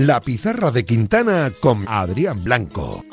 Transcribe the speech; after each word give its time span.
La 0.00 0.18
pizarra 0.22 0.70
de 0.70 0.86
Quintana 0.86 1.52
con 1.60 1.84
Adrián 1.86 2.42
Blanco. 2.42 3.04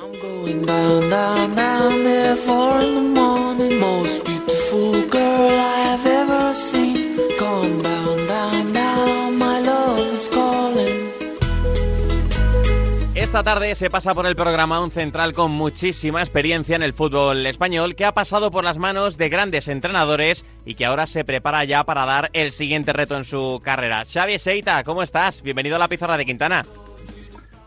Esta 13.27 13.43
tarde 13.43 13.75
se 13.75 13.89
pasa 13.89 14.15
por 14.15 14.25
el 14.25 14.37
programa 14.37 14.81
un 14.81 14.89
central 14.89 15.33
con 15.33 15.51
muchísima 15.51 16.21
experiencia 16.21 16.77
en 16.77 16.81
el 16.81 16.93
fútbol 16.93 17.45
español 17.45 17.93
que 17.93 18.05
ha 18.05 18.13
pasado 18.13 18.51
por 18.51 18.63
las 18.63 18.77
manos 18.77 19.17
de 19.17 19.27
grandes 19.27 19.67
entrenadores 19.67 20.45
y 20.65 20.75
que 20.75 20.85
ahora 20.85 21.05
se 21.05 21.25
prepara 21.25 21.65
ya 21.65 21.83
para 21.83 22.05
dar 22.05 22.29
el 22.31 22.51
siguiente 22.51 22.93
reto 22.93 23.17
en 23.17 23.25
su 23.25 23.61
carrera. 23.61 24.03
Xavi 24.05 24.39
Seita, 24.39 24.81
¿cómo 24.85 25.03
estás? 25.03 25.43
Bienvenido 25.43 25.75
a 25.75 25.79
la 25.79 25.89
pizarra 25.89 26.15
de 26.15 26.25
Quintana. 26.25 26.63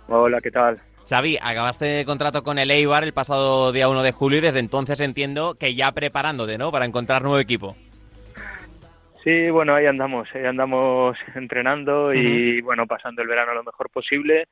Hola, 0.09 0.41
¿qué 0.41 0.51
tal? 0.51 0.79
Xavi, 1.07 1.37
acabaste 1.37 2.07
contrato 2.07 2.43
con 2.43 2.59
el 2.59 2.71
Eibar 2.71 3.05
el 3.05 3.13
pasado 3.13 3.71
día 3.71 3.91
1 3.91 4.03
de 4.03 4.13
julio 4.13 4.39
y 4.39 4.43
desde 4.43 4.61
entonces 4.61 4.99
entiendo 5.01 5.57
que 5.57 5.75
ya 5.75 5.93
preparándote, 5.93 6.57
¿no? 6.57 6.73
Para 6.73 6.87
encontrar 6.87 7.21
nuevo 7.21 7.39
equipo. 7.39 7.77
Sí, 9.23 9.51
bueno, 9.51 9.75
ahí 9.75 9.85
andamos, 9.85 10.27
ahí 10.35 10.47
andamos 10.47 11.19
entrenando 11.35 12.15
y, 12.15 12.63
bueno, 12.63 12.87
pasando 12.87 13.21
el 13.21 13.29
verano 13.29 13.53
lo 13.53 13.63
mejor 13.63 13.91
posible 13.91 14.49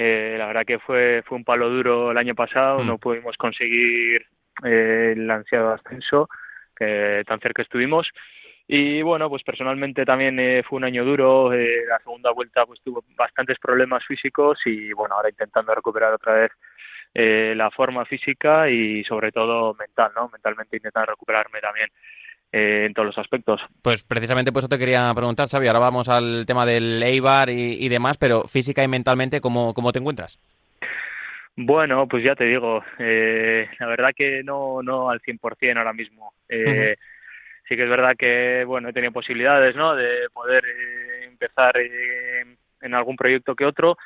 eh, 0.00 0.36
la 0.38 0.46
verdad 0.46 0.64
que 0.64 0.78
fue, 0.78 1.24
fue 1.26 1.36
un 1.36 1.42
palo 1.42 1.68
duro 1.68 2.12
el 2.12 2.18
año 2.18 2.36
pasado, 2.36 2.78
mm. 2.78 2.86
no 2.86 2.98
pudimos 2.98 3.36
conseguir 3.36 4.24
eh, 4.62 5.14
el 5.16 5.28
ansiado 5.28 5.72
ascenso, 5.72 6.28
que 6.76 7.24
tan 7.26 7.40
cerca 7.40 7.62
estuvimos. 7.62 8.08
Y 8.68 9.02
bueno, 9.02 9.28
pues 9.28 9.42
personalmente 9.42 10.04
también 10.04 10.38
eh, 10.38 10.62
fue 10.62 10.76
un 10.76 10.84
año 10.84 11.04
duro, 11.04 11.50
la 11.52 11.98
segunda 11.98 12.30
vuelta 12.30 12.64
pues 12.64 12.80
tuvo 12.80 13.02
bastantes 13.16 13.58
problemas 13.58 14.04
físicos 14.06 14.60
y 14.66 14.92
bueno, 14.92 15.16
ahora 15.16 15.30
intentando 15.30 15.74
recuperar 15.74 16.14
otra 16.14 16.34
vez 16.34 16.52
la 17.14 17.68
forma 17.72 18.04
física 18.04 18.70
y 18.70 19.02
sobre 19.02 19.32
todo 19.32 19.74
mental, 19.74 20.12
¿no? 20.14 20.28
Mentalmente 20.28 20.76
intentando 20.76 21.10
recuperarme 21.10 21.58
también 21.58 21.88
eh, 22.52 22.86
en 22.86 22.94
todos 22.94 23.06
los 23.06 23.18
aspectos. 23.18 23.60
Pues 23.82 24.02
precisamente 24.02 24.52
por 24.52 24.60
eso 24.60 24.68
te 24.68 24.78
quería 24.78 25.12
preguntar, 25.14 25.48
Xavi, 25.48 25.66
ahora 25.66 25.80
vamos 25.80 26.08
al 26.08 26.44
tema 26.46 26.64
del 26.64 27.02
Eibar 27.02 27.50
y, 27.50 27.88
demás, 27.88 28.16
pero 28.16 28.44
física 28.44 28.82
y 28.82 28.88
mentalmente, 28.88 29.40
¿cómo, 29.40 29.74
cómo 29.74 29.92
te 29.92 29.98
encuentras? 29.98 30.38
Bueno, 31.56 32.06
pues 32.06 32.22
ya 32.24 32.34
te 32.36 32.44
digo, 32.44 32.84
eh, 32.98 33.68
la 33.80 33.86
verdad 33.86 34.10
que 34.16 34.42
no, 34.44 34.82
no 34.82 35.10
al 35.10 35.20
100% 35.20 35.76
ahora 35.76 35.92
mismo. 35.92 36.32
Eh, 36.48 36.96
sí 37.68 37.76
que 37.76 37.82
es 37.82 37.90
verdad 37.90 38.14
que, 38.16 38.64
bueno, 38.64 38.88
he 38.88 38.92
tenido 38.92 39.12
posibilidades, 39.12 39.74
¿no?, 39.74 39.94
de 39.94 40.28
poder 40.32 40.64
empezar 41.24 41.74
en 41.78 42.94
algún 42.94 43.16
proyecto 43.16 43.54
que 43.56 43.64
otro, 43.64 43.98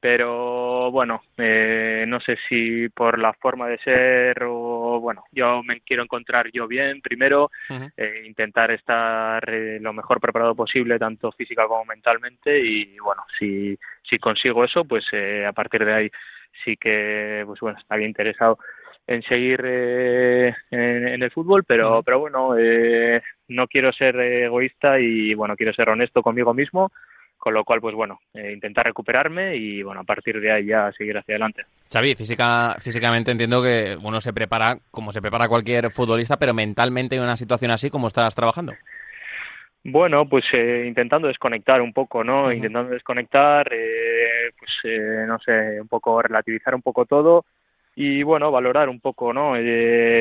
pero 0.00 0.90
bueno, 0.92 1.22
eh, 1.36 2.04
no 2.06 2.20
sé 2.20 2.36
si 2.48 2.88
por 2.88 3.18
la 3.18 3.32
forma 3.32 3.68
de 3.68 3.78
ser 3.78 4.44
o 4.44 5.00
bueno, 5.00 5.24
yo 5.32 5.62
me 5.64 5.80
quiero 5.80 6.04
encontrar 6.04 6.50
yo 6.52 6.68
bien 6.68 7.00
primero, 7.00 7.50
eh, 7.96 8.22
intentar 8.24 8.70
estar 8.70 9.42
eh, 9.50 9.78
lo 9.80 9.92
mejor 9.92 10.20
preparado 10.20 10.54
posible 10.54 10.98
tanto 10.98 11.32
física 11.32 11.66
como 11.66 11.84
mentalmente. 11.84 12.60
Y 12.60 12.98
bueno, 12.98 13.22
si, 13.38 13.76
si 14.02 14.18
consigo 14.18 14.64
eso, 14.64 14.84
pues 14.84 15.04
a 15.46 15.52
partir 15.52 15.84
de 15.84 15.94
ahí 15.94 16.10
sí 16.64 16.76
que 16.76 17.42
pues 17.46 17.60
bueno, 17.60 17.78
estaría 17.78 18.06
interesado 18.06 18.58
en 19.06 19.22
seguir 19.22 19.64
en, 19.64 20.54
en, 20.70 21.22
el 21.22 21.30
fútbol, 21.30 21.64
pero, 21.64 22.02
pero 22.02 22.20
bueno, 22.20 22.54
no 23.48 23.66
quiero 23.66 23.92
ser 23.92 24.16
egoísta 24.20 25.00
y 25.00 25.34
bueno, 25.34 25.56
quiero 25.56 25.72
ser 25.72 25.88
honesto 25.88 26.22
conmigo 26.22 26.52
mismo 26.52 26.92
con 27.48 27.54
lo 27.54 27.64
cual 27.64 27.80
pues 27.80 27.94
bueno 27.94 28.20
eh, 28.34 28.52
intentar 28.52 28.84
recuperarme 28.84 29.56
y 29.56 29.82
bueno 29.82 30.02
a 30.02 30.04
partir 30.04 30.38
de 30.38 30.52
ahí 30.52 30.66
ya 30.66 30.92
seguir 30.92 31.16
hacia 31.16 31.36
adelante. 31.36 31.64
Xavi 31.90 32.14
física 32.14 32.76
físicamente 32.78 33.30
entiendo 33.30 33.62
que 33.62 33.96
uno 34.02 34.20
se 34.20 34.34
prepara 34.34 34.76
como 34.90 35.12
se 35.12 35.22
prepara 35.22 35.48
cualquier 35.48 35.90
futbolista 35.90 36.38
pero 36.38 36.52
mentalmente 36.52 37.16
en 37.16 37.22
una 37.22 37.38
situación 37.38 37.70
así 37.70 37.88
como 37.88 38.08
estás 38.08 38.34
trabajando 38.34 38.74
bueno 39.82 40.28
pues 40.28 40.44
eh, 40.58 40.84
intentando 40.86 41.28
desconectar 41.28 41.80
un 41.80 41.94
poco 41.94 42.22
no 42.22 42.52
intentando 42.52 42.90
desconectar 42.90 43.66
eh, 43.72 44.50
pues 44.58 45.26
no 45.26 45.38
sé 45.38 45.80
un 45.80 45.88
poco 45.88 46.20
relativizar 46.20 46.74
un 46.74 46.82
poco 46.82 47.06
todo 47.06 47.46
y 47.96 48.22
bueno 48.24 48.50
valorar 48.50 48.90
un 48.90 49.00
poco 49.00 49.32
no 49.32 49.54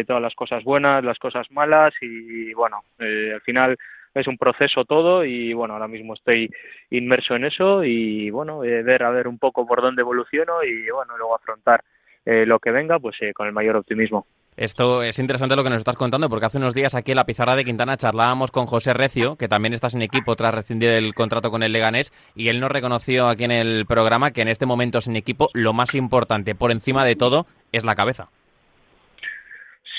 todas 0.07 0.21
las 0.21 0.33
cosas 0.33 0.63
buenas 0.63 1.03
las 1.03 1.19
cosas 1.19 1.51
malas 1.51 1.93
y 1.99 2.53
bueno 2.53 2.83
al 2.99 3.41
final 3.41 3.77
es 4.19 4.27
un 4.27 4.37
proceso 4.37 4.85
todo 4.85 5.23
y 5.23 5.53
bueno, 5.53 5.73
ahora 5.73 5.87
mismo 5.87 6.13
estoy 6.13 6.49
inmerso 6.89 7.35
en 7.35 7.45
eso 7.45 7.83
y 7.83 8.29
bueno, 8.29 8.63
eh, 8.63 8.83
ver 8.83 9.03
a 9.03 9.11
ver 9.11 9.27
un 9.27 9.37
poco 9.37 9.65
por 9.65 9.81
dónde 9.81 10.01
evoluciono 10.01 10.63
y 10.63 10.89
bueno, 10.89 11.17
luego 11.17 11.35
afrontar 11.35 11.83
eh, 12.25 12.45
lo 12.45 12.59
que 12.59 12.71
venga 12.71 12.99
pues 12.99 13.15
eh, 13.21 13.33
con 13.33 13.47
el 13.47 13.53
mayor 13.53 13.77
optimismo. 13.77 14.25
Esto 14.57 15.03
es 15.03 15.19
interesante 15.19 15.55
lo 15.55 15.63
que 15.63 15.69
nos 15.69 15.77
estás 15.77 15.97
contando, 15.97 16.29
porque 16.29 16.47
hace 16.47 16.57
unos 16.57 16.73
días 16.73 16.95
aquí 16.95 17.11
en 17.11 17.17
la 17.17 17.25
pizarra 17.25 17.55
de 17.55 17.63
Quintana 17.63 17.95
charlábamos 17.95 18.49
con 18.49 18.65
José 18.65 18.91
Recio, 18.91 19.35
que 19.35 19.47
también 19.47 19.75
está 19.75 19.87
en 19.93 20.01
equipo 20.01 20.35
tras 20.35 20.53
rescindir 20.53 20.89
el 20.89 21.13
contrato 21.13 21.51
con 21.51 21.61
el 21.61 21.71
Leganés, 21.71 22.11
y 22.35 22.47
él 22.47 22.59
nos 22.59 22.71
reconoció 22.71 23.27
aquí 23.27 23.43
en 23.43 23.51
el 23.51 23.85
programa 23.85 24.31
que 24.31 24.41
en 24.41 24.47
este 24.47 24.65
momento 24.65 24.99
sin 24.99 25.15
equipo 25.15 25.49
lo 25.53 25.73
más 25.73 25.93
importante, 25.93 26.55
por 26.55 26.71
encima 26.71 27.05
de 27.05 27.15
todo, 27.15 27.45
es 27.71 27.85
la 27.85 27.93
cabeza. 27.93 28.29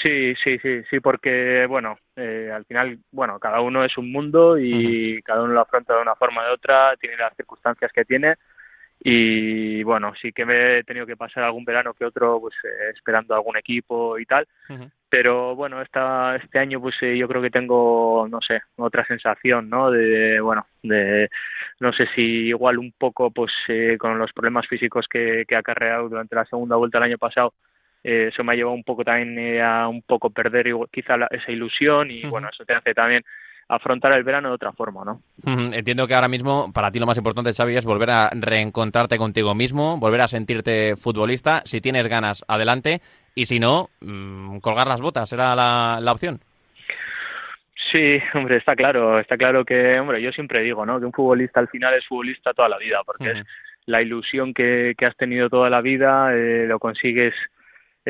Sí, 0.02 0.34
sí, 0.36 0.58
sí, 0.58 0.82
sí, 0.88 1.00
porque 1.00 1.66
bueno, 1.66 1.98
eh, 2.14 2.50
al 2.54 2.64
final, 2.66 2.98
bueno, 3.10 3.38
cada 3.40 3.60
uno 3.60 3.84
es 3.84 3.98
un 3.98 4.12
mundo 4.12 4.56
y 4.56 5.20
cada 5.22 5.42
uno 5.42 5.54
lo 5.54 5.60
afronta 5.60 5.96
de 5.96 6.02
una 6.02 6.14
forma 6.14 6.42
o 6.42 6.46
de 6.46 6.52
otra, 6.52 6.96
tiene 7.00 7.16
las 7.16 7.34
circunstancias 7.36 7.90
que 7.92 8.04
tiene. 8.04 8.36
Y 9.00 9.82
bueno, 9.84 10.12
sí 10.20 10.32
que 10.32 10.44
me 10.44 10.78
he 10.78 10.84
tenido 10.84 11.06
que 11.06 11.16
pasar 11.16 11.44
algún 11.44 11.64
verano 11.64 11.94
que 11.94 12.04
otro, 12.04 12.40
pues 12.40 12.54
eh, 12.64 12.90
esperando 12.94 13.34
algún 13.34 13.56
equipo 13.56 14.18
y 14.18 14.26
tal, 14.26 14.46
pero 15.08 15.54
bueno, 15.54 15.80
esta, 15.80 16.34
este 16.36 16.58
año 16.58 16.80
pues 16.80 16.96
eh, 17.02 17.16
yo 17.16 17.28
creo 17.28 17.40
que 17.40 17.50
tengo, 17.50 18.26
no 18.28 18.40
sé, 18.40 18.60
otra 18.76 19.06
sensación, 19.06 19.68
¿no? 19.70 19.90
De, 19.92 20.40
bueno, 20.40 20.66
de, 20.82 21.28
no 21.78 21.92
sé 21.92 22.08
si 22.14 22.48
igual 22.48 22.78
un 22.78 22.92
poco 22.92 23.30
pues 23.30 23.52
con 23.98 24.18
los 24.18 24.32
problemas 24.32 24.66
físicos 24.66 25.06
que, 25.08 25.44
que 25.46 25.54
ha 25.54 25.60
acarreado 25.60 26.08
durante 26.08 26.34
la 26.34 26.44
segunda 26.46 26.74
vuelta 26.76 26.98
el 26.98 27.04
año 27.04 27.18
pasado 27.18 27.54
eh, 28.10 28.28
eso 28.28 28.42
me 28.42 28.52
ha 28.52 28.56
llevado 28.56 28.74
un 28.74 28.84
poco 28.84 29.04
también 29.04 29.38
eh, 29.38 29.60
a 29.60 29.86
un 29.86 30.00
poco 30.00 30.30
perder 30.30 30.72
quizá 30.90 31.16
esa 31.30 31.52
ilusión 31.52 32.10
y 32.10 32.24
bueno, 32.24 32.48
eso 32.50 32.64
te 32.64 32.72
hace 32.72 32.94
también 32.94 33.22
afrontar 33.68 34.12
el 34.14 34.24
verano 34.24 34.48
de 34.48 34.54
otra 34.54 34.72
forma, 34.72 35.04
¿no? 35.04 35.20
Entiendo 35.44 36.08
que 36.08 36.14
ahora 36.14 36.26
mismo 36.26 36.72
para 36.72 36.90
ti 36.90 36.98
lo 36.98 37.04
más 37.04 37.18
importante, 37.18 37.52
Xavi, 37.52 37.76
es 37.76 37.84
volver 37.84 38.10
a 38.10 38.30
reencontrarte 38.32 39.18
contigo 39.18 39.54
mismo, 39.54 39.98
volver 39.98 40.22
a 40.22 40.28
sentirte 40.28 40.96
futbolista. 40.96 41.60
Si 41.66 41.82
tienes 41.82 42.06
ganas, 42.06 42.46
adelante. 42.48 43.02
Y 43.34 43.44
si 43.44 43.60
no, 43.60 43.90
mm, 44.00 44.60
colgar 44.60 44.86
las 44.86 45.02
botas 45.02 45.28
será 45.28 45.54
la, 45.54 45.98
la 46.00 46.12
opción. 46.12 46.40
Sí, 47.92 48.18
hombre, 48.32 48.56
está 48.56 48.74
claro, 48.74 49.20
está 49.20 49.36
claro 49.36 49.66
que, 49.66 50.00
hombre, 50.00 50.22
yo 50.22 50.32
siempre 50.32 50.62
digo, 50.62 50.86
¿no? 50.86 50.98
Que 50.98 51.04
un 51.04 51.12
futbolista 51.12 51.60
al 51.60 51.68
final 51.68 51.92
es 51.92 52.06
futbolista 52.06 52.54
toda 52.54 52.70
la 52.70 52.78
vida, 52.78 53.02
porque 53.04 53.32
es 53.32 53.46
la 53.84 54.00
ilusión 54.00 54.54
que, 54.54 54.94
que 54.96 55.04
has 55.04 55.16
tenido 55.16 55.50
toda 55.50 55.68
la 55.68 55.82
vida, 55.82 56.34
eh, 56.34 56.64
lo 56.66 56.78
consigues 56.78 57.34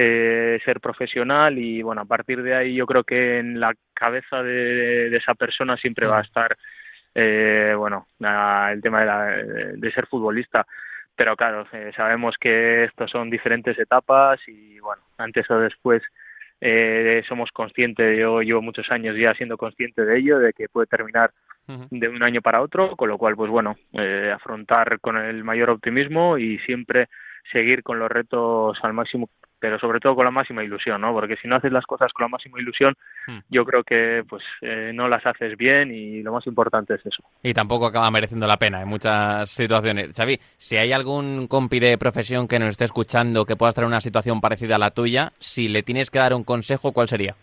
eh, 0.00 0.60
ser 0.64 0.78
profesional 0.80 1.58
y 1.58 1.82
bueno, 1.82 2.02
a 2.02 2.04
partir 2.04 2.40
de 2.44 2.54
ahí 2.54 2.76
yo 2.76 2.86
creo 2.86 3.02
que 3.02 3.40
en 3.40 3.58
la 3.58 3.74
cabeza 3.92 4.44
de, 4.44 5.08
esa 5.16 5.34
persona 5.34 5.76
siempre 5.76 6.06
va 6.06 6.18
a 6.18 6.22
estar 6.22 6.56
eh, 7.16 7.74
bueno, 7.76 8.06
el 8.20 8.80
tema 8.80 9.04
de, 9.04 9.90
ser 9.92 10.06
futbolista. 10.06 10.64
Pero 11.16 11.34
claro, 11.34 11.66
eh, 11.72 11.90
sabemos 11.96 12.36
que 12.38 12.84
estos 12.84 13.10
son 13.10 13.28
diferentes 13.28 13.76
etapas 13.76 14.38
y 14.46 14.78
bueno, 14.78 15.02
antes 15.16 15.50
o 15.50 15.58
después 15.58 16.00
eh, 16.60 17.24
somos 17.28 17.50
conscientes, 17.50 18.16
yo 18.16 18.40
llevo 18.42 18.62
muchos 18.62 18.88
años 18.92 19.16
ya 19.16 19.34
siendo 19.34 19.56
consciente 19.56 20.04
de 20.04 20.16
ello, 20.16 20.38
de 20.38 20.52
que 20.52 20.68
puede 20.68 20.86
terminar 20.86 21.32
de 21.90 22.08
un 22.08 22.22
año 22.22 22.40
para 22.40 22.62
otro, 22.62 22.96
con 22.96 23.08
lo 23.08 23.18
cual, 23.18 23.34
pues 23.34 23.50
bueno, 23.50 23.74
eh, 23.94 24.32
afrontar 24.32 25.00
con 25.00 25.18
el 25.18 25.42
mayor 25.42 25.70
optimismo 25.70 26.38
y 26.38 26.58
siempre 26.60 27.08
seguir 27.50 27.82
con 27.82 27.98
los 27.98 28.08
retos 28.08 28.78
al 28.82 28.92
máximo 28.92 29.28
pero 29.58 29.78
sobre 29.78 30.00
todo 30.00 30.14
con 30.14 30.24
la 30.24 30.30
máxima 30.30 30.62
ilusión, 30.62 31.00
¿no? 31.00 31.12
Porque 31.12 31.36
si 31.36 31.48
no 31.48 31.56
haces 31.56 31.72
las 31.72 31.84
cosas 31.84 32.12
con 32.12 32.24
la 32.24 32.28
máxima 32.28 32.60
ilusión, 32.60 32.94
hmm. 33.26 33.38
yo 33.48 33.64
creo 33.64 33.82
que 33.82 34.24
pues 34.28 34.42
eh, 34.60 34.92
no 34.94 35.08
las 35.08 35.24
haces 35.26 35.56
bien 35.56 35.92
y 35.92 36.22
lo 36.22 36.32
más 36.32 36.46
importante 36.46 36.94
es 36.94 37.04
eso. 37.04 37.22
Y 37.42 37.54
tampoco 37.54 37.86
acaba 37.86 38.10
mereciendo 38.10 38.46
la 38.46 38.56
pena 38.56 38.82
en 38.82 38.88
muchas 38.88 39.50
situaciones. 39.50 40.16
Xavi, 40.16 40.38
si 40.56 40.76
hay 40.76 40.92
algún 40.92 41.46
compi 41.48 41.80
de 41.80 41.98
profesión 41.98 42.48
que 42.48 42.58
nos 42.58 42.70
esté 42.70 42.84
escuchando 42.84 43.44
que 43.44 43.56
pueda 43.56 43.70
estar 43.70 43.84
en 43.84 43.88
una 43.88 44.00
situación 44.00 44.40
parecida 44.40 44.76
a 44.76 44.78
la 44.78 44.90
tuya, 44.90 45.32
si 45.38 45.68
le 45.68 45.82
tienes 45.82 46.10
que 46.10 46.18
dar 46.18 46.34
un 46.34 46.44
consejo, 46.44 46.92
¿cuál 46.92 47.08
sería? 47.08 47.34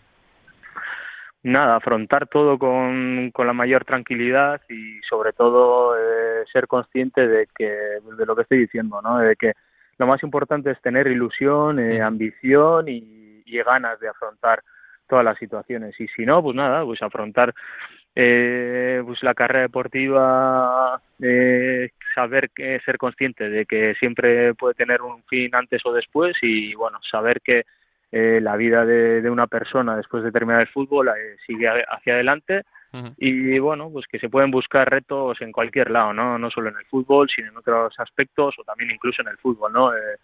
Nada, 1.42 1.76
afrontar 1.76 2.26
todo 2.26 2.58
con, 2.58 3.30
con 3.30 3.46
la 3.46 3.52
mayor 3.52 3.84
tranquilidad 3.84 4.60
y 4.68 4.98
sobre 5.08 5.32
todo 5.32 5.96
eh, 5.96 6.44
ser 6.52 6.66
consciente 6.66 7.28
de 7.28 7.46
que 7.56 7.66
de 7.66 8.26
lo 8.26 8.34
que 8.34 8.42
estoy 8.42 8.58
diciendo, 8.58 9.00
¿no? 9.00 9.18
De 9.18 9.36
que 9.36 9.52
lo 9.98 10.06
más 10.06 10.22
importante 10.22 10.70
es 10.70 10.80
tener 10.80 11.06
ilusión, 11.06 11.78
eh, 11.78 12.00
ambición 12.02 12.88
y, 12.88 13.24
ganas 13.64 13.98
de 14.00 14.08
afrontar 14.08 14.62
todas 15.08 15.24
las 15.24 15.38
situaciones. 15.38 15.98
Y 15.98 16.08
si 16.08 16.26
no, 16.26 16.42
pues 16.42 16.54
nada, 16.54 16.84
pues 16.84 17.00
afrontar 17.00 17.54
eh, 18.14 19.02
pues 19.06 19.22
la 19.22 19.34
carrera 19.34 19.62
deportiva, 19.62 21.00
eh, 21.22 21.90
saber 22.14 22.50
que 22.50 22.80
ser 22.80 22.98
consciente 22.98 23.48
de 23.48 23.64
que 23.64 23.94
siempre 23.94 24.52
puede 24.54 24.74
tener 24.74 25.00
un 25.00 25.22
fin 25.24 25.54
antes 25.54 25.80
o 25.86 25.92
después 25.92 26.36
y 26.42 26.74
bueno, 26.74 26.98
saber 27.10 27.40
que 27.40 27.64
eh, 28.12 28.40
la 28.40 28.56
vida 28.56 28.86
de, 28.86 29.28
una 29.28 29.46
persona 29.46 29.96
después 29.96 30.22
de 30.22 30.30
terminar 30.30 30.60
el 30.60 30.68
fútbol 30.68 31.08
eh, 31.08 31.36
sigue 31.46 31.68
hacia 31.68 32.14
adelante 32.14 32.62
y 33.18 33.58
bueno, 33.58 33.90
pues 33.90 34.06
que 34.06 34.18
se 34.18 34.28
pueden 34.28 34.50
buscar 34.50 34.88
retos 34.88 35.40
en 35.40 35.52
cualquier 35.52 35.90
lado, 35.90 36.12
¿no? 36.12 36.38
No 36.38 36.50
solo 36.50 36.70
en 36.70 36.76
el 36.76 36.86
fútbol, 36.86 37.28
sino 37.34 37.48
en 37.48 37.56
otros 37.56 37.94
aspectos 37.98 38.54
o 38.58 38.64
también 38.64 38.90
incluso 38.90 39.22
en 39.22 39.28
el 39.28 39.38
fútbol, 39.38 39.72
¿no? 39.72 39.94
Eh, 39.94 40.18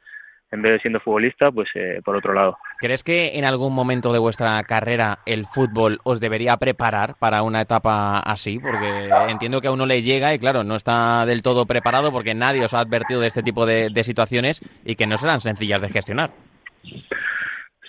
en 0.52 0.60
vez 0.60 0.72
de 0.72 0.78
siendo 0.80 1.00
futbolista, 1.00 1.50
pues 1.50 1.68
eh, 1.74 2.00
por 2.04 2.14
otro 2.14 2.34
lado. 2.34 2.58
¿Crees 2.78 3.02
que 3.02 3.38
en 3.38 3.44
algún 3.44 3.74
momento 3.74 4.12
de 4.12 4.18
vuestra 4.18 4.62
carrera 4.64 5.20
el 5.24 5.46
fútbol 5.46 5.98
os 6.04 6.20
debería 6.20 6.58
preparar 6.58 7.14
para 7.18 7.42
una 7.42 7.62
etapa 7.62 8.18
así? 8.18 8.58
Porque 8.58 9.08
entiendo 9.28 9.62
que 9.62 9.68
a 9.68 9.72
uno 9.72 9.86
le 9.86 10.02
llega 10.02 10.34
y 10.34 10.38
claro, 10.38 10.62
no 10.62 10.76
está 10.76 11.24
del 11.24 11.40
todo 11.40 11.64
preparado 11.64 12.12
porque 12.12 12.34
nadie 12.34 12.64
os 12.66 12.74
ha 12.74 12.80
advertido 12.80 13.20
de 13.20 13.28
este 13.28 13.42
tipo 13.42 13.64
de, 13.64 13.90
situaciones 14.02 14.60
y 14.84 14.96
que 14.96 15.06
no 15.06 15.16
serán 15.16 15.40
sencillas 15.40 15.80
de 15.80 15.88
gestionar. 15.88 16.30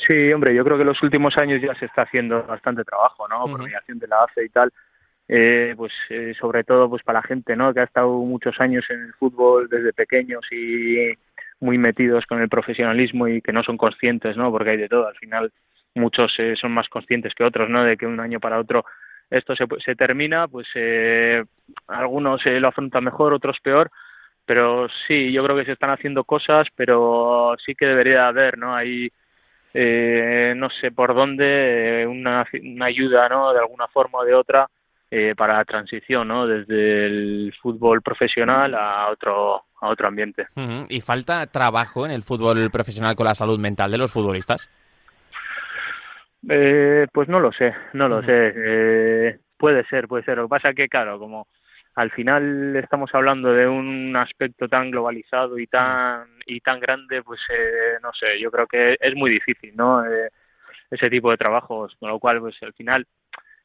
Sí, 0.07 0.33
hombre, 0.33 0.53
yo 0.53 0.63
creo 0.63 0.77
que 0.77 0.81
en 0.81 0.87
los 0.87 1.03
últimos 1.03 1.37
años 1.37 1.61
ya 1.61 1.73
se 1.75 1.85
está 1.85 2.03
haciendo 2.03 2.43
bastante 2.43 2.83
trabajo, 2.83 3.27
¿no? 3.27 3.45
Por 3.45 3.63
mediación 3.63 3.99
de 3.99 4.07
la 4.07 4.23
AFE 4.23 4.45
y 4.45 4.49
tal. 4.49 4.71
Eh, 5.27 5.73
pues 5.77 5.93
eh, 6.09 6.33
sobre 6.37 6.65
todo 6.65 6.89
pues 6.89 7.01
para 7.03 7.19
la 7.19 7.27
gente, 7.27 7.55
¿no? 7.55 7.73
Que 7.73 7.79
ha 7.79 7.85
estado 7.85 8.09
muchos 8.19 8.59
años 8.59 8.85
en 8.89 9.01
el 9.01 9.13
fútbol 9.13 9.69
desde 9.69 9.93
pequeños 9.93 10.45
y 10.51 11.13
muy 11.61 11.77
metidos 11.77 12.25
con 12.25 12.41
el 12.41 12.49
profesionalismo 12.49 13.27
y 13.29 13.41
que 13.41 13.53
no 13.53 13.63
son 13.63 13.77
conscientes, 13.77 14.35
¿no? 14.35 14.51
Porque 14.51 14.71
hay 14.71 14.77
de 14.77 14.89
todo. 14.89 15.07
Al 15.07 15.15
final 15.15 15.51
muchos 15.95 16.33
eh, 16.37 16.55
son 16.59 16.71
más 16.71 16.89
conscientes 16.89 17.33
que 17.33 17.43
otros, 17.43 17.69
¿no? 17.69 17.83
De 17.83 17.95
que 17.97 18.05
un 18.05 18.19
año 18.19 18.39
para 18.39 18.59
otro 18.59 18.83
esto 19.29 19.55
se, 19.55 19.65
se 19.83 19.95
termina, 19.95 20.47
pues 20.47 20.67
eh, 20.75 21.43
algunos 21.87 22.45
eh, 22.45 22.59
lo 22.59 22.67
afrontan 22.67 23.03
mejor, 23.03 23.33
otros 23.33 23.57
peor, 23.63 23.89
pero 24.45 24.87
sí, 25.07 25.31
yo 25.31 25.43
creo 25.43 25.55
que 25.55 25.65
se 25.65 25.71
están 25.71 25.89
haciendo 25.89 26.23
cosas, 26.23 26.67
pero 26.75 27.55
sí 27.65 27.73
que 27.73 27.85
debería 27.85 28.27
haber, 28.27 28.57
¿no? 28.57 28.75
Hay, 28.75 29.11
eh, 29.73 30.53
no 30.55 30.69
sé 30.69 30.91
por 30.91 31.15
dónde, 31.15 32.05
una, 32.07 32.45
una 32.61 32.85
ayuda, 32.85 33.27
¿no? 33.29 33.53
De 33.53 33.59
alguna 33.59 33.87
forma 33.87 34.19
o 34.19 34.25
de 34.25 34.33
otra, 34.33 34.67
eh, 35.09 35.33
para 35.35 35.57
la 35.57 35.65
transición, 35.65 36.27
¿no? 36.27 36.47
Desde 36.47 37.05
el 37.05 37.53
fútbol 37.61 38.01
profesional 38.01 38.75
a 38.75 39.09
otro 39.09 39.63
a 39.83 39.89
otro 39.89 40.07
ambiente. 40.07 40.47
¿Y 40.89 41.01
falta 41.01 41.45
trabajo 41.47 42.05
en 42.05 42.11
el 42.11 42.23
fútbol 42.23 42.71
profesional 42.71 43.15
con 43.15 43.25
la 43.25 43.35
salud 43.35 43.59
mental 43.59 43.91
de 43.91 43.97
los 43.97 44.11
futbolistas? 44.11 44.69
Eh, 46.49 47.05
pues 47.11 47.27
no 47.27 47.39
lo 47.39 47.51
sé, 47.51 47.73
no 47.93 48.07
lo 48.07 48.21
sé. 48.23 48.53
Eh, 48.55 49.39
puede 49.57 49.85
ser, 49.85 50.07
puede 50.07 50.23
ser. 50.23 50.37
Lo 50.37 50.43
que 50.43 50.49
pasa 50.49 50.69
es 50.69 50.75
que, 50.75 50.87
claro, 50.87 51.19
como 51.19 51.47
al 51.95 52.11
final 52.11 52.75
estamos 52.75 53.09
hablando 53.13 53.53
de 53.53 53.67
un 53.67 54.15
aspecto 54.15 54.67
tan 54.67 54.91
globalizado 54.91 55.59
y 55.59 55.67
tan 55.67 56.27
y 56.45 56.59
tan 56.61 56.79
grande, 56.79 57.21
pues 57.23 57.41
eh, 57.49 57.97
no 58.01 58.11
sé, 58.13 58.39
yo 58.39 58.51
creo 58.51 58.67
que 58.67 58.97
es 58.99 59.15
muy 59.15 59.31
difícil, 59.31 59.75
¿no? 59.75 60.05
Eh, 60.05 60.29
ese 60.91 61.09
tipo 61.09 61.31
de 61.31 61.37
trabajos, 61.37 61.95
con 61.99 62.09
lo 62.09 62.19
cual, 62.19 62.39
pues 62.39 62.55
al 62.61 62.73
final 62.73 63.05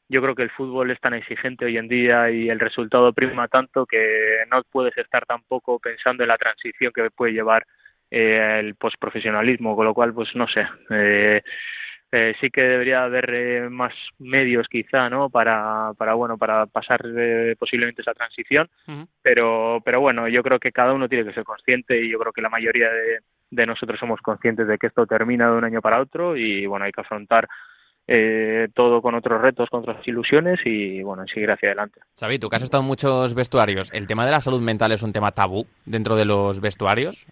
yo 0.09 0.23
creo 0.23 0.35
que 0.35 0.43
el 0.43 0.51
fútbol 0.51 0.91
es 0.91 1.01
tan 1.01 1.15
exigente 1.15 1.67
hoy 1.67 1.77
en 1.77 1.89
día 1.89 2.31
y 2.31 2.49
el 2.49 2.61
resultado 2.61 3.13
prima 3.13 3.49
tanto 3.49 3.85
que 3.87 4.39
no 4.51 4.63
puedes 4.71 4.97
estar 4.97 5.27
tampoco 5.27 5.79
pensando 5.79 6.23
en 6.23 6.29
la 6.29 6.39
transición 6.39 6.93
que 6.95 7.11
puede 7.11 7.33
llevar 7.33 7.67
eh, 8.11 8.61
el 8.61 8.75
postprofesionalismo, 8.77 9.77
con 9.77 9.85
lo 9.85 9.95
cual, 9.95 10.15
pues 10.15 10.35
no 10.35 10.49
sé. 10.49 10.67
Eh, 10.91 11.43
eh, 12.11 12.35
sí 12.41 12.49
que 12.51 12.63
debería 12.63 13.05
haber 13.05 13.31
eh, 13.35 13.69
más 13.69 13.93
medios 14.19 14.67
quizá 14.69 15.11
no 15.11 15.29
para 15.29 15.93
para 15.97 16.15
bueno 16.15 16.39
para 16.39 16.67
pasar 16.67 17.01
eh, 17.05 17.55
posiblemente 17.59 18.03
esa 18.03 18.15
transición 18.15 18.69
pero 19.23 19.81
pero 19.85 20.01
bueno 20.01 20.29
yo 20.29 20.43
creo 20.43 20.59
que 20.59 20.73
cada 20.73 20.93
uno 20.93 21.09
tiene 21.09 21.25
que 21.25 21.35
ser 21.35 21.45
consciente 21.45 22.01
y 22.01 22.11
yo 22.11 22.19
creo 22.19 22.33
que 22.33 22.43
la 22.43 22.49
mayoría 22.49 22.89
de, 22.91 23.19
de 23.51 23.67
nosotros 23.67 24.01
somos 24.01 24.21
conscientes 24.21 24.67
de 24.67 24.79
que 24.79 24.87
esto 24.87 25.07
termina 25.07 25.51
de 25.51 25.59
un 25.59 25.65
año 25.65 25.83
para 25.83 26.01
otro 26.01 26.37
y 26.37 26.67
bueno 26.67 26.87
hay 26.87 26.93
que 26.93 27.03
afrontar 27.03 27.49
eh, 28.11 28.69
todo 28.75 29.03
con 29.03 29.15
otros 29.15 29.43
retos, 29.43 29.69
con 29.69 29.81
otras 29.81 30.07
ilusiones 30.09 30.59
y 30.65 31.03
bueno, 31.03 31.25
seguir 31.27 31.51
hacia 31.51 31.69
adelante. 31.69 32.01
Xavi, 32.19 32.39
tú 32.39 32.49
que 32.49 32.57
has 32.57 32.63
estado 32.63 32.83
en 32.83 32.87
muchos 32.87 33.35
vestuarios, 33.35 33.91
¿el 33.93 34.07
tema 34.07 34.25
de 34.25 34.31
la 34.31 34.41
salud 34.41 34.63
mental 34.63 34.93
es 34.93 35.03
un 35.03 35.13
tema 35.13 35.33
tabú 35.33 35.67
dentro 35.85 36.17
de 36.17 36.25
los 36.25 36.63
vestuarios? 36.63 37.27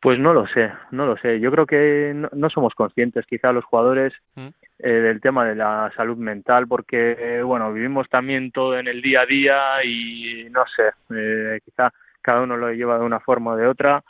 Pues 0.00 0.18
no 0.18 0.32
lo 0.32 0.46
sé, 0.46 0.72
no 0.92 1.06
lo 1.06 1.16
sé. 1.16 1.40
Yo 1.40 1.50
creo 1.50 1.66
que 1.66 2.12
no, 2.14 2.50
somos 2.50 2.74
conscientes, 2.74 3.26
quizá 3.26 3.52
los 3.52 3.64
jugadores, 3.64 4.12
mm. 4.36 4.48
eh, 4.78 4.88
del 4.88 5.20
tema 5.20 5.44
de 5.44 5.56
la 5.56 5.92
salud 5.96 6.16
mental, 6.16 6.68
porque, 6.68 7.42
bueno, 7.42 7.72
vivimos 7.72 8.08
también 8.08 8.52
todo 8.52 8.78
en 8.78 8.86
el 8.86 9.02
día 9.02 9.22
a 9.22 9.26
día 9.26 9.84
y 9.84 10.48
no 10.50 10.64
sé, 10.66 10.90
eh, 11.14 11.60
quizá 11.64 11.92
cada 12.22 12.42
uno 12.42 12.56
lo 12.56 12.72
lleva 12.72 12.98
de 12.98 13.04
una 13.04 13.18
forma 13.18 13.52
o 13.52 13.56
de 13.56 13.66
otra. 13.66 14.04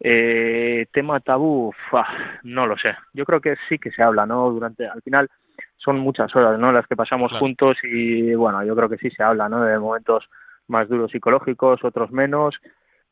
Eh, 0.00 0.86
tema 0.92 1.20
tabú, 1.20 1.72
no 2.42 2.66
lo 2.66 2.78
sé. 2.78 2.94
Yo 3.12 3.24
creo 3.24 3.40
que 3.40 3.56
sí 3.68 3.78
que 3.78 3.90
se 3.90 4.02
habla, 4.02 4.24
¿no? 4.24 4.50
Durante, 4.50 4.86
al 4.86 5.02
final 5.02 5.28
son 5.76 5.98
muchas 5.98 6.34
horas, 6.34 6.58
¿no? 6.58 6.72
Las 6.72 6.86
que 6.86 6.96
pasamos 6.96 7.32
juntos 7.32 7.76
y 7.82 8.34
bueno, 8.34 8.64
yo 8.64 8.74
creo 8.74 8.88
que 8.88 8.98
sí 8.98 9.10
se 9.10 9.22
habla, 9.22 9.48
¿no? 9.48 9.62
De 9.64 9.78
momentos 9.78 10.28
más 10.68 10.88
duros 10.88 11.10
psicológicos, 11.10 11.84
otros 11.84 12.10
menos. 12.10 12.56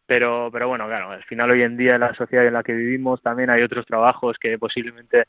Pero, 0.07 0.51
pero 0.53 0.69
bueno, 0.69 0.87
claro, 0.87 1.11
al 1.11 1.25
final 1.25 1.51
hoy 1.51 1.63
en 1.63 1.77
día 1.77 1.95
en 1.95 2.01
la 2.01 2.15
sociedad 2.15 2.47
en 2.47 2.53
la 2.53 2.63
que 2.63 2.75
vivimos 2.75 3.23
también 3.23 3.51
hay 3.51 3.63
otros 3.63 3.87
trabajos 3.87 4.37
que 4.39 4.59
posiblemente 4.59 5.25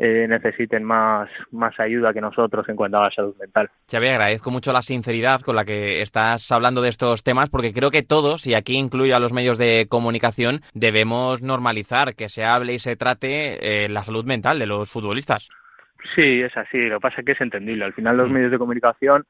eh, 0.00 0.26
necesiten 0.28 0.84
más, 0.84 1.28
más 1.50 1.78
ayuda 1.80 2.12
que 2.12 2.20
nosotros 2.20 2.68
en 2.68 2.76
cuanto 2.76 2.98
a 2.98 3.04
la 3.04 3.10
salud 3.10 3.34
mental. 3.40 3.68
Xavi, 3.90 4.06
agradezco 4.06 4.50
mucho 4.50 4.72
la 4.72 4.82
sinceridad 4.82 5.40
con 5.40 5.56
la 5.56 5.64
que 5.64 6.02
estás 6.02 6.52
hablando 6.52 6.82
de 6.82 6.90
estos 6.90 7.24
temas, 7.24 7.50
porque 7.50 7.72
creo 7.72 7.90
que 7.90 8.02
todos, 8.02 8.46
y 8.46 8.54
aquí 8.54 8.76
incluyo 8.76 9.16
a 9.16 9.18
los 9.18 9.32
medios 9.32 9.58
de 9.58 9.86
comunicación, 9.88 10.60
debemos 10.72 11.42
normalizar 11.42 12.14
que 12.14 12.28
se 12.28 12.44
hable 12.44 12.74
y 12.74 12.78
se 12.78 12.94
trate 12.94 13.84
eh, 13.84 13.88
la 13.88 14.04
salud 14.04 14.24
mental 14.24 14.60
de 14.60 14.66
los 14.66 14.88
futbolistas. 14.88 15.48
Sí, 16.14 16.42
es 16.42 16.56
así. 16.56 16.78
Lo 16.78 16.98
que 16.98 17.02
pasa 17.02 17.20
es 17.20 17.26
que 17.26 17.32
es 17.32 17.40
entendible. 17.40 17.84
Al 17.84 17.92
final 17.92 18.16
los 18.16 18.30
mm. 18.30 18.32
medios 18.32 18.50
de 18.52 18.58
comunicación 18.58 19.24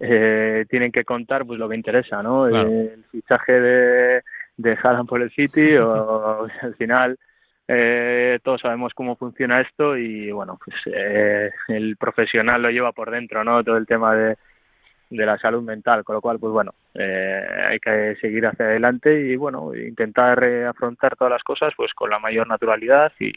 eh, 0.00 0.64
tienen 0.70 0.90
que 0.90 1.04
contar 1.04 1.44
pues 1.44 1.58
lo 1.58 1.68
que 1.68 1.76
interesa, 1.76 2.22
¿no? 2.22 2.46
El 2.48 3.04
fichaje 3.12 3.52
de, 3.52 4.22
de 4.56 4.78
Haaland 4.82 5.08
por 5.08 5.22
el 5.22 5.30
City 5.32 5.76
o 5.76 6.46
al 6.62 6.74
final 6.76 7.18
eh, 7.66 8.38
todos 8.42 8.60
sabemos 8.60 8.92
cómo 8.94 9.16
funciona 9.16 9.60
esto 9.60 9.96
y 9.96 10.30
bueno, 10.30 10.58
pues 10.62 10.76
eh, 10.86 11.50
el 11.68 11.96
profesional 11.96 12.62
lo 12.62 12.70
lleva 12.70 12.92
por 12.92 13.10
dentro, 13.10 13.42
¿no? 13.42 13.64
Todo 13.64 13.76
el 13.76 13.86
tema 13.86 14.14
de, 14.14 14.36
de 15.10 15.26
la 15.26 15.38
salud 15.38 15.62
mental, 15.62 16.04
con 16.04 16.14
lo 16.14 16.20
cual, 16.20 16.38
pues 16.38 16.52
bueno, 16.52 16.74
eh, 16.94 17.46
hay 17.70 17.78
que 17.78 18.16
seguir 18.20 18.46
hacia 18.46 18.66
adelante 18.66 19.28
y 19.28 19.36
bueno, 19.36 19.74
intentar 19.74 20.46
eh, 20.46 20.66
afrontar 20.66 21.16
todas 21.16 21.32
las 21.32 21.42
cosas 21.42 21.72
pues 21.76 21.92
con 21.94 22.10
la 22.10 22.18
mayor 22.18 22.46
naturalidad 22.46 23.12
y, 23.18 23.32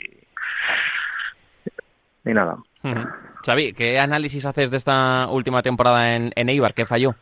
y 2.26 2.34
nada. 2.34 2.58
Xavi, 3.46 3.74
¿qué 3.74 4.00
análisis 4.00 4.46
haces 4.46 4.72
de 4.72 4.78
esta 4.78 5.28
última 5.30 5.62
temporada 5.62 6.16
en, 6.16 6.32
en 6.36 6.50
Eibar? 6.50 6.74
¿Qué 6.74 6.86
falló? 6.86 7.16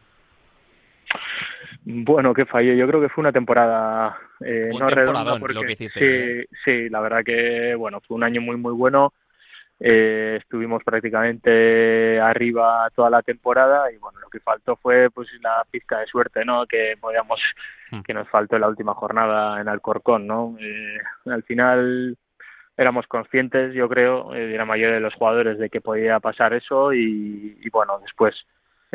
Bueno, 1.88 2.34
¿qué 2.34 2.46
falló? 2.46 2.74
Yo 2.74 2.88
creo 2.88 3.00
que 3.00 3.10
fue 3.10 3.22
una 3.22 3.32
temporada 3.32 4.18
eh, 4.40 4.72
no 4.78 4.88
redonda 4.88 5.38
porque 5.38 5.54
lo 5.54 5.62
que 5.62 5.74
hiciste, 5.74 6.00
sí, 6.00 6.06
¿eh? 6.06 6.48
sí, 6.66 6.90
la 6.90 7.00
verdad 7.00 7.24
que 7.24 7.76
bueno, 7.76 8.02
fue 8.02 8.18
un 8.18 8.24
año 8.24 8.42
muy 8.42 8.58
muy 8.58 8.74
bueno. 8.74 9.14
Eh, 9.80 10.38
estuvimos 10.42 10.84
prácticamente 10.84 12.20
arriba 12.20 12.90
toda 12.96 13.10
la 13.10 13.22
temporada 13.22 13.92
y 13.92 13.98
bueno, 13.98 14.20
lo 14.20 14.30
que 14.30 14.40
faltó 14.40 14.78
fue 14.78 15.12
pues 15.12 15.28
la 15.42 15.64
pizca 15.70 16.00
de 16.00 16.08
suerte, 16.08 16.44
¿no? 16.44 16.66
Que 16.66 16.96
podíamos 17.00 17.40
hmm. 17.92 18.02
que 18.02 18.14
nos 18.16 18.28
faltó 18.30 18.56
en 18.56 18.62
la 18.62 18.70
última 18.70 18.96
jornada 18.96 19.62
en 19.62 19.68
Alcorcón, 19.68 20.26
¿no? 20.26 20.56
Eh, 20.60 20.98
al 21.26 21.44
final 21.44 22.18
éramos 22.78 23.06
conscientes, 23.08 23.76
yo 23.76 23.88
creo, 23.88 24.34
eh, 24.34 24.48
de 24.48 24.58
la 24.58 24.66
mayoría 24.66 24.96
de 24.96 25.02
los 25.02 25.14
jugadores 25.14 25.60
de 25.60 25.70
que 25.70 25.82
podía 25.82 26.20
pasar 26.20 26.54
eso 26.54 26.94
y, 26.94 27.60
y 27.62 27.70
bueno, 27.70 28.00
después 28.00 28.34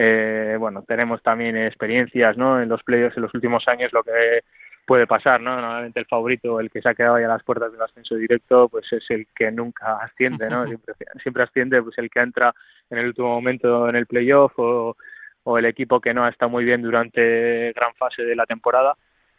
eh, 0.02 0.56
bueno, 0.58 0.82
tenemos 0.88 1.22
también 1.22 1.58
experiencias, 1.58 2.34
¿no? 2.38 2.62
En 2.62 2.70
los 2.70 2.82
playoffs 2.82 3.18
en 3.18 3.22
los 3.22 3.34
últimos 3.34 3.68
años 3.68 3.92
lo 3.92 4.02
que 4.02 4.40
puede 4.86 5.06
pasar, 5.06 5.42
¿no? 5.42 5.54
Normalmente 5.60 6.00
el 6.00 6.06
favorito, 6.06 6.58
el 6.58 6.70
que 6.70 6.80
se 6.80 6.88
ha 6.88 6.94
quedado 6.94 7.16
ahí 7.16 7.24
a 7.24 7.28
las 7.28 7.42
puertas 7.42 7.70
del 7.70 7.82
ascenso 7.82 8.14
directo, 8.14 8.70
pues 8.70 8.90
es 8.92 9.04
el 9.10 9.26
que 9.36 9.50
nunca 9.50 9.98
asciende, 9.98 10.48
¿no? 10.48 10.64
Siempre, 10.66 10.94
siempre 11.22 11.42
asciende, 11.42 11.82
pues 11.82 11.98
el 11.98 12.08
que 12.08 12.20
entra 12.20 12.54
en 12.88 12.96
el 12.96 13.08
último 13.08 13.28
momento 13.28 13.90
en 13.90 13.96
el 13.96 14.06
playoff 14.06 14.58
o, 14.58 14.96
o 15.42 15.58
el 15.58 15.66
equipo 15.66 16.00
que 16.00 16.14
no 16.14 16.24
ha 16.24 16.30
estado 16.30 16.50
muy 16.50 16.64
bien 16.64 16.80
durante 16.80 17.70
gran 17.74 17.94
fase 17.96 18.22
de 18.22 18.34
la 18.34 18.46
temporada, 18.46 18.96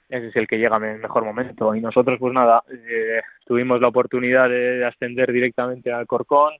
ese 0.10 0.27
es 0.27 0.36
el 0.36 0.48
que 0.48 0.60
llega 0.60 0.77
en 0.77 0.84
el 0.84 1.00
mejor 1.00 1.25
momento. 1.25 1.74
Y 1.74 1.82
nosotros, 1.82 2.20
pues 2.20 2.36
nada, 2.36 2.63
eh, 2.70 3.22
tuvimos 3.48 3.82
la 3.82 3.88
oportunidad 3.88 4.48
de 4.48 4.86
ascender 4.86 5.32
directamente 5.32 5.91
al 5.91 6.06
Corcón, 6.06 6.53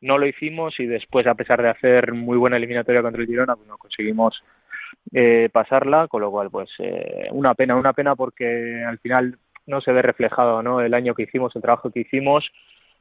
no 0.00 0.18
lo 0.18 0.26
hicimos 0.26 0.78
y 0.78 0.86
después, 0.86 1.26
a 1.26 1.34
pesar 1.34 1.62
de 1.62 1.70
hacer 1.70 2.12
muy 2.12 2.36
buena 2.36 2.56
eliminatoria 2.56 3.02
contra 3.02 3.20
el 3.20 3.28
Girona, 3.28 3.56
pues 3.56 3.68
no 3.68 3.78
conseguimos 3.78 4.42
eh, 5.12 5.48
pasarla, 5.52 6.08
con 6.08 6.20
lo 6.20 6.30
cual, 6.30 6.50
pues 6.50 6.70
eh, 6.78 7.28
una 7.32 7.54
pena, 7.54 7.76
una 7.76 7.92
pena 7.92 8.14
porque 8.14 8.84
al 8.84 8.98
final 8.98 9.38
no 9.66 9.80
se 9.80 9.92
ve 9.92 10.02
reflejado 10.02 10.62
¿no? 10.62 10.80
el 10.80 10.94
año 10.94 11.14
que 11.14 11.24
hicimos, 11.24 11.54
el 11.54 11.62
trabajo 11.62 11.90
que 11.90 12.00
hicimos 12.00 12.48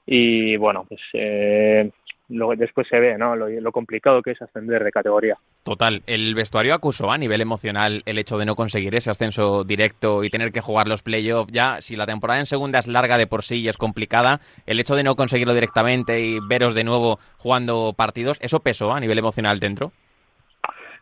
y 0.05 0.55
bueno, 0.57 0.85
pues 0.87 1.01
eh, 1.13 1.91
lo, 2.29 2.55
después 2.55 2.87
se 2.89 2.99
ve, 2.99 3.17
¿no? 3.17 3.35
Lo, 3.35 3.71
complicado 3.71 4.21
que 4.21 4.31
es 4.31 4.41
ascender 4.41 4.83
de 4.83 4.91
categoría. 4.91 5.37
Total. 5.63 6.03
El 6.07 6.35
vestuario 6.35 6.73
acusó 6.73 7.11
a 7.11 7.17
nivel 7.17 7.41
emocional 7.41 8.01
el 8.05 8.17
hecho 8.17 8.37
de 8.37 8.45
no 8.45 8.55
conseguir 8.55 8.95
ese 8.95 9.11
ascenso 9.11 9.63
directo 9.63 10.23
y 10.23 10.29
tener 10.29 10.51
que 10.51 10.61
jugar 10.61 10.87
los 10.87 11.03
playoffs. 11.03 11.51
Ya, 11.51 11.81
si 11.81 11.95
la 11.95 12.05
temporada 12.05 12.39
en 12.39 12.45
segunda 12.45 12.79
es 12.79 12.87
larga 12.87 13.17
de 13.17 13.27
por 13.27 13.43
sí 13.43 13.61
y 13.61 13.69
es 13.69 13.77
complicada, 13.77 14.41
el 14.65 14.79
hecho 14.79 14.95
de 14.95 15.03
no 15.03 15.15
conseguirlo 15.15 15.53
directamente 15.53 16.19
y 16.19 16.39
veros 16.39 16.73
de 16.73 16.83
nuevo 16.83 17.19
jugando 17.37 17.93
partidos, 17.95 18.39
¿eso 18.41 18.61
pesó 18.61 18.93
a 18.93 18.99
nivel 18.99 19.19
emocional 19.19 19.59
dentro? 19.59 19.91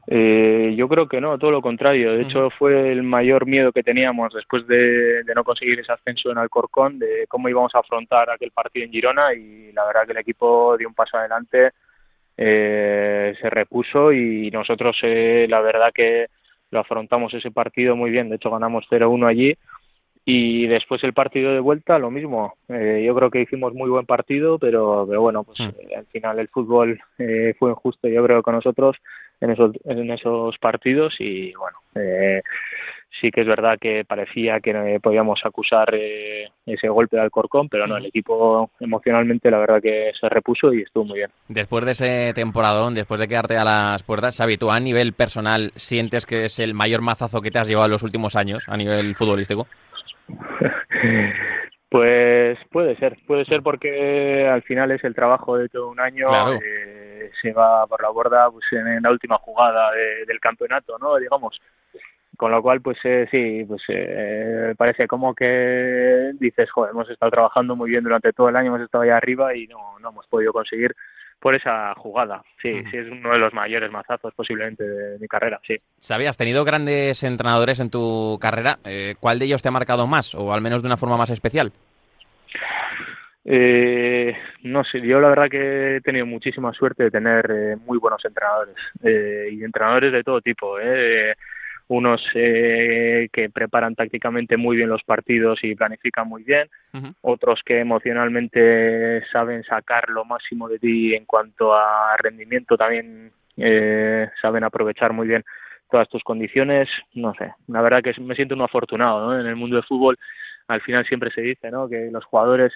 Eh, 0.08 0.76
yo 0.78 0.88
creo 0.88 1.08
que 1.08 1.20
no, 1.20 1.38
todo 1.38 1.52
lo 1.52 1.62
contrario. 1.62 2.14
De 2.14 2.24
hecho, 2.24 2.50
fue 2.52 2.92
el 2.92 3.04
mayor 3.04 3.48
miedo 3.48 3.72
que 3.72 3.84
teníamos 3.84 4.34
después 4.34 4.68
de, 4.68 5.24
no 5.36 5.44
conseguir 5.44 5.80
ese 5.80 5.92
ascenso 5.92 6.32
en 6.32 6.38
Alcorcón, 6.38 7.00
de 7.00 7.26
cómo 7.28 7.50
íbamos 7.50 7.74
a 7.74 7.80
afrontar 7.80 8.30
aquel 8.30 8.52
partido 8.52 8.86
en 8.86 8.92
Girona 8.92 9.34
y 9.34 9.72
la 9.72 9.86
verdad 9.86 10.06
que 10.06 10.12
el 10.12 10.20
equipo 10.20 10.78
dio 10.78 10.88
un 10.88 10.94
paso 10.94 11.18
adelante, 11.18 11.72
eh, 12.38 13.34
se 13.42 13.50
repuso 13.50 14.12
y 14.12 14.52
nosotros 14.52 14.96
eh, 15.02 15.48
la 15.50 15.62
verdad 15.62 15.92
que 15.94 16.28
lo 16.70 16.82
afrontamos 16.82 17.34
ese 17.34 17.50
partido 17.50 17.96
muy 17.96 18.12
bien. 18.12 18.30
De 18.30 18.36
hecho, 18.36 18.52
ganamos 18.52 18.86
0-1 18.90 19.28
allí 19.28 19.58
y 20.24 20.68
después 20.68 21.04
el 21.04 21.14
partido 21.14 21.52
de 21.54 21.60
vuelta 21.60 21.98
lo 21.98 22.12
mismo. 22.12 22.56
yo 22.68 23.16
creo 23.16 23.30
que 23.32 23.42
hicimos 23.42 23.74
muy 23.74 23.90
buen 23.90 24.06
partido, 24.06 24.60
pero, 24.60 25.06
pero 25.08 25.22
bueno, 25.22 25.44
pues 25.44 25.60
al 25.60 26.06
final 26.08 26.40
el 26.40 26.48
fútbol 26.48 27.00
fue 27.60 27.70
injusto 27.70 28.08
yo 28.08 28.24
creo 28.24 28.42
con 28.42 28.56
nosotros 28.56 28.98
en 29.42 29.50
esos, 29.52 29.72
en 29.86 30.12
esos 30.12 30.58
partidos 30.58 31.16
y 31.20 31.54
bueno, 31.54 31.78
eh, 31.96 32.42
sí 33.20 33.32
que 33.32 33.42
es 33.42 33.48
verdad 33.48 33.78
que 33.80 34.04
parecía 34.06 34.60
que 34.60 35.00
podíamos 35.02 35.40
acusar 35.46 35.94
eh, 35.94 36.50
ese 36.66 36.90
golpe 36.90 37.16
de 37.16 37.24
Alcorcón, 37.24 37.70
pero 37.70 37.88
no, 37.88 37.98
el 37.98 38.08
equipo 38.08 38.70
emocionalmente 38.80 39.50
la 39.52 39.60
verdad 39.60 39.82
que 39.82 40.12
se 40.20 40.30
repuso 40.30 40.74
y 40.74 40.82
estuvo 40.82 41.06
muy 41.06 41.20
bien. 41.20 41.30
Después 41.48 41.86
de 41.86 41.92
ese 41.92 42.34
temporadón, 42.34 42.96
después 42.96 43.20
de 43.20 43.28
quedarte 43.28 43.58
a 43.58 43.64
las 43.64 44.04
puertas, 44.04 44.38
Xavi, 44.38 44.58
¿tú 44.58 44.72
a 44.72 44.80
nivel 44.80 45.14
personal 45.14 45.72
sientes 45.76 46.26
que 46.26 46.46
es 46.46 46.60
el 46.60 46.74
mayor 46.74 47.02
mazazo 47.02 47.42
que 47.42 47.52
te 47.52 47.60
has 47.60 47.68
llevado 47.68 47.86
en 47.86 47.92
los 47.92 48.04
últimos 48.04 48.36
años 48.36 48.68
a 48.68 48.78
nivel 48.78 49.16
futbolístico? 49.16 49.68
Pues 51.96 52.58
puede 52.74 52.98
ser, 52.98 53.18
puede 53.26 53.46
ser 53.46 53.64
porque 53.64 54.46
al 54.52 54.64
final 54.64 54.92
es 54.92 55.02
el 55.06 55.16
trabajo 55.16 55.58
de 55.58 55.70
todo 55.70 55.88
un 55.88 56.02
año, 56.02 56.28
eh, 56.62 57.32
se 57.42 57.54
va 57.54 57.88
por 57.88 58.02
la 58.02 58.10
borda 58.10 58.52
pues, 58.52 58.66
en, 58.74 59.02
la 59.02 59.12
última 59.12 59.38
jugada 59.38 59.92
del 60.28 60.42
campeonato, 60.42 61.00
¿no? 61.00 61.16
Digamos. 61.16 61.58
Con 62.36 62.52
lo 62.52 62.62
cual, 62.62 62.82
pues 62.82 62.98
eh, 63.06 63.30
sí, 63.32 63.64
pues 63.66 63.82
eh, 63.88 64.76
parece 64.78 65.08
como 65.08 65.34
que 65.34 66.34
dices, 66.38 66.70
joder, 66.70 66.92
hemos 66.92 67.10
estado 67.10 67.32
trabajando 67.32 67.78
muy 67.78 67.92
bien 67.92 68.04
durante 68.04 68.34
todo 68.34 68.50
el 68.50 68.58
año, 68.58 68.76
hemos 68.76 68.82
estado 68.82 69.06
ahí 69.06 69.12
arriba 69.12 69.56
y 69.56 69.66
no, 69.68 69.98
no 70.02 70.10
hemos 70.10 70.28
podido 70.28 70.52
conseguir 70.52 70.94
por 71.40 71.56
esa 71.56 71.94
jugada. 71.96 72.44
Sí, 72.62 72.72
sí 72.90 72.98
es 72.98 73.08
uno 73.12 73.32
de 73.32 73.38
los 73.38 73.54
mayores 73.54 73.92
mazazos 73.92 74.34
posiblemente 74.34 74.84
de 74.84 75.20
mi 75.20 75.28
carrera, 75.28 75.60
sí. 75.66 75.76
¿Sabías? 76.00 76.38
tenido 76.38 76.66
grandes 76.66 77.24
entrenadores 77.24 77.80
en 77.80 77.90
tu 77.90 78.38
carrera. 78.42 78.78
Eh, 78.84 79.16
¿Cuál 79.20 79.40
de 79.40 79.46
ellos 79.46 79.62
te 79.62 79.70
ha 79.70 79.72
marcado 79.72 80.08
más 80.08 80.36
o 80.36 80.54
al 80.54 80.62
menos 80.62 80.82
de 80.82 80.88
una 80.88 80.98
forma 80.98 81.18
más 81.18 81.30
especial? 81.30 81.72
Eh, 83.48 84.36
no 84.64 84.84
sé, 84.84 85.00
yo 85.02 85.20
la 85.20 85.30
verdad 85.30 85.50
que 85.50 85.98
he 85.98 86.02
tenido 86.02 86.26
muchísima 86.26 86.74
suerte 86.74 87.04
de 87.04 87.12
tener 87.12 87.46
eh, 87.52 87.76
muy 87.76 88.00
buenos 88.00 88.26
entrenadores 88.26 88.76
eh, 89.04 89.50
y 89.52 89.64
entrenadores 89.64 90.12
de 90.12 90.24
todo 90.24 90.42
tipo. 90.42 90.80
Eh, 90.80 91.36
unos 91.88 92.22
eh, 92.34 93.30
que 93.32 93.50
preparan 93.50 93.96
tácticamente 93.96 94.58
muy 94.58 94.78
bien 94.78 94.90
los 94.90 95.04
partidos 95.04 95.64
y 95.64 95.76
planifican 95.76 96.28
muy 96.28 96.44
bien, 96.44 96.68
otros 97.22 97.62
que 97.64 97.80
emocionalmente 97.80 99.24
saben 99.32 99.64
sacar 99.64 100.10
lo 100.10 100.26
máximo 100.26 100.68
de 100.68 100.80
ti 100.80 101.14
en 101.14 101.26
cuanto 101.26 101.76
a 101.76 102.16
rendimiento 102.18 102.78
también 102.78 103.32
eh, 103.58 104.30
saben 104.42 104.64
aprovechar 104.64 105.14
muy 105.14 105.28
bien 105.28 105.44
todas 105.92 106.10
tus 106.10 106.24
condiciones, 106.24 106.90
no 107.14 107.34
sé, 107.36 107.54
la 107.68 107.82
verdad 107.82 108.02
que 108.02 108.20
me 108.20 108.36
siento 108.36 108.56
un 108.56 108.62
afortunado 108.62 109.28
¿no? 109.28 109.40
en 109.40 109.46
el 109.46 109.56
mundo 109.56 109.76
del 109.76 109.86
fútbol, 109.86 110.18
al 110.68 110.82
final 110.82 111.06
siempre 111.06 111.30
se 111.32 111.42
dice 111.42 111.70
¿no? 111.70 111.88
que 111.88 112.10
los 112.12 112.26
jugadores 112.26 112.74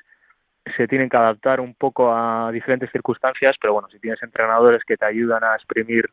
se 0.77 0.87
tienen 0.87 1.09
que 1.09 1.17
adaptar 1.17 1.59
un 1.59 1.73
poco 1.73 2.13
a 2.13 2.51
diferentes 2.51 2.91
circunstancias, 2.91 3.55
pero 3.59 3.73
bueno, 3.73 3.87
si 3.89 3.99
tienes 3.99 4.21
entrenadores 4.21 4.83
que 4.83 4.97
te 4.97 5.05
ayudan 5.05 5.43
a 5.43 5.55
exprimir 5.55 6.09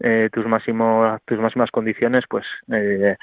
eh, 0.00 0.28
tus 0.32 0.46
máximos 0.46 1.20
tus 1.24 1.38
máximas 1.38 1.70
condiciones, 1.70 2.24
pues 2.28 2.44
eh, 2.72 3.16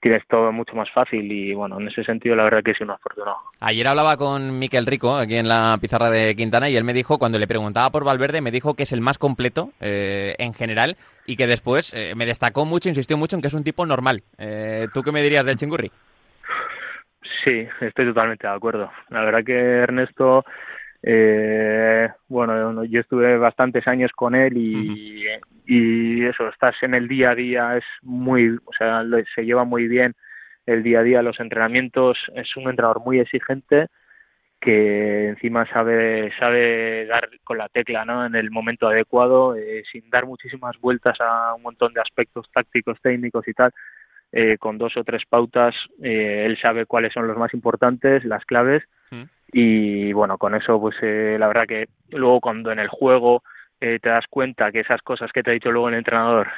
tienes 0.00 0.26
todo 0.26 0.50
mucho 0.50 0.74
más 0.74 0.90
fácil 0.90 1.30
y 1.30 1.52
bueno, 1.54 1.78
en 1.78 1.88
ese 1.88 2.02
sentido 2.04 2.34
la 2.34 2.44
verdad 2.44 2.62
que 2.64 2.70
es 2.72 2.80
un 2.80 2.90
afortunado. 2.90 3.36
Ayer 3.60 3.86
hablaba 3.86 4.16
con 4.16 4.58
Miquel 4.58 4.86
Rico 4.86 5.16
aquí 5.16 5.36
en 5.36 5.48
la 5.48 5.76
pizarra 5.80 6.10
de 6.10 6.34
Quintana 6.34 6.68
y 6.70 6.76
él 6.76 6.84
me 6.84 6.94
dijo, 6.94 7.18
cuando 7.18 7.38
le 7.38 7.46
preguntaba 7.46 7.90
por 7.90 8.04
Valverde, 8.04 8.40
me 8.40 8.50
dijo 8.50 8.74
que 8.74 8.84
es 8.84 8.92
el 8.92 9.02
más 9.02 9.18
completo 9.18 9.70
eh, 9.80 10.34
en 10.38 10.54
general 10.54 10.96
y 11.26 11.36
que 11.36 11.46
después 11.46 11.92
eh, 11.94 12.14
me 12.16 12.26
destacó 12.26 12.64
mucho, 12.64 12.88
insistió 12.88 13.16
mucho 13.18 13.36
en 13.36 13.42
que 13.42 13.48
es 13.48 13.54
un 13.54 13.64
tipo 13.64 13.84
normal. 13.84 14.22
Eh, 14.38 14.88
¿Tú 14.94 15.02
qué 15.02 15.12
me 15.12 15.22
dirías 15.22 15.44
del 15.44 15.56
chingurri? 15.56 15.90
Sí, 17.44 17.66
estoy 17.80 18.06
totalmente 18.06 18.46
de 18.46 18.54
acuerdo. 18.54 18.90
La 19.10 19.22
verdad 19.24 19.44
que 19.44 19.52
Ernesto, 19.52 20.44
eh, 21.02 22.08
bueno, 22.28 22.84
yo 22.84 23.00
estuve 23.00 23.38
bastantes 23.38 23.86
años 23.86 24.10
con 24.14 24.34
él 24.34 24.56
y, 24.56 25.24
y 25.66 26.24
eso, 26.24 26.48
estás 26.48 26.74
en 26.82 26.94
el 26.94 27.08
día 27.08 27.30
a 27.30 27.34
día, 27.34 27.76
es 27.76 27.84
muy, 28.02 28.56
o 28.64 28.72
sea, 28.76 29.02
se 29.34 29.44
lleva 29.44 29.64
muy 29.64 29.88
bien 29.88 30.14
el 30.66 30.82
día 30.82 31.00
a 31.00 31.02
día, 31.02 31.22
los 31.22 31.40
entrenamientos, 31.40 32.18
es 32.34 32.56
un 32.56 32.68
entrenador 32.68 33.00
muy 33.04 33.18
exigente 33.18 33.86
que 34.60 35.28
encima 35.28 35.66
sabe 35.72 36.30
sabe 36.38 37.06
dar 37.06 37.30
con 37.44 37.56
la 37.56 37.68
tecla 37.70 38.04
¿no? 38.04 38.26
en 38.26 38.34
el 38.34 38.50
momento 38.50 38.88
adecuado 38.88 39.56
eh, 39.56 39.82
sin 39.90 40.10
dar 40.10 40.26
muchísimas 40.26 40.78
vueltas 40.78 41.18
a 41.18 41.54
un 41.54 41.62
montón 41.62 41.94
de 41.94 42.02
aspectos 42.02 42.46
tácticos 42.52 42.98
técnicos 43.00 43.48
y 43.48 43.54
tal 43.54 43.72
eh, 44.32 44.58
con 44.58 44.78
dos 44.78 44.96
o 44.96 45.02
tres 45.02 45.22
pautas, 45.28 45.74
eh, 46.02 46.44
él 46.46 46.56
sabe 46.60 46.86
cuáles 46.86 47.12
son 47.12 47.26
los 47.26 47.36
más 47.36 47.52
importantes, 47.52 48.24
las 48.24 48.44
claves, 48.44 48.84
mm. 49.10 49.22
y 49.52 50.12
bueno, 50.12 50.38
con 50.38 50.54
eso, 50.54 50.80
pues 50.80 50.94
eh, 51.02 51.36
la 51.38 51.48
verdad 51.48 51.66
que 51.66 51.88
luego 52.10 52.40
cuando 52.40 52.70
en 52.70 52.78
el 52.78 52.88
juego 52.88 53.42
te 53.80 54.10
das 54.10 54.26
cuenta 54.28 54.70
que 54.70 54.80
esas 54.80 55.00
cosas 55.00 55.32
que 55.32 55.42
te 55.42 55.48
ha 55.48 55.54
dicho 55.54 55.70
luego 55.70 55.88
el 55.88 55.94
entrenador 55.94 56.48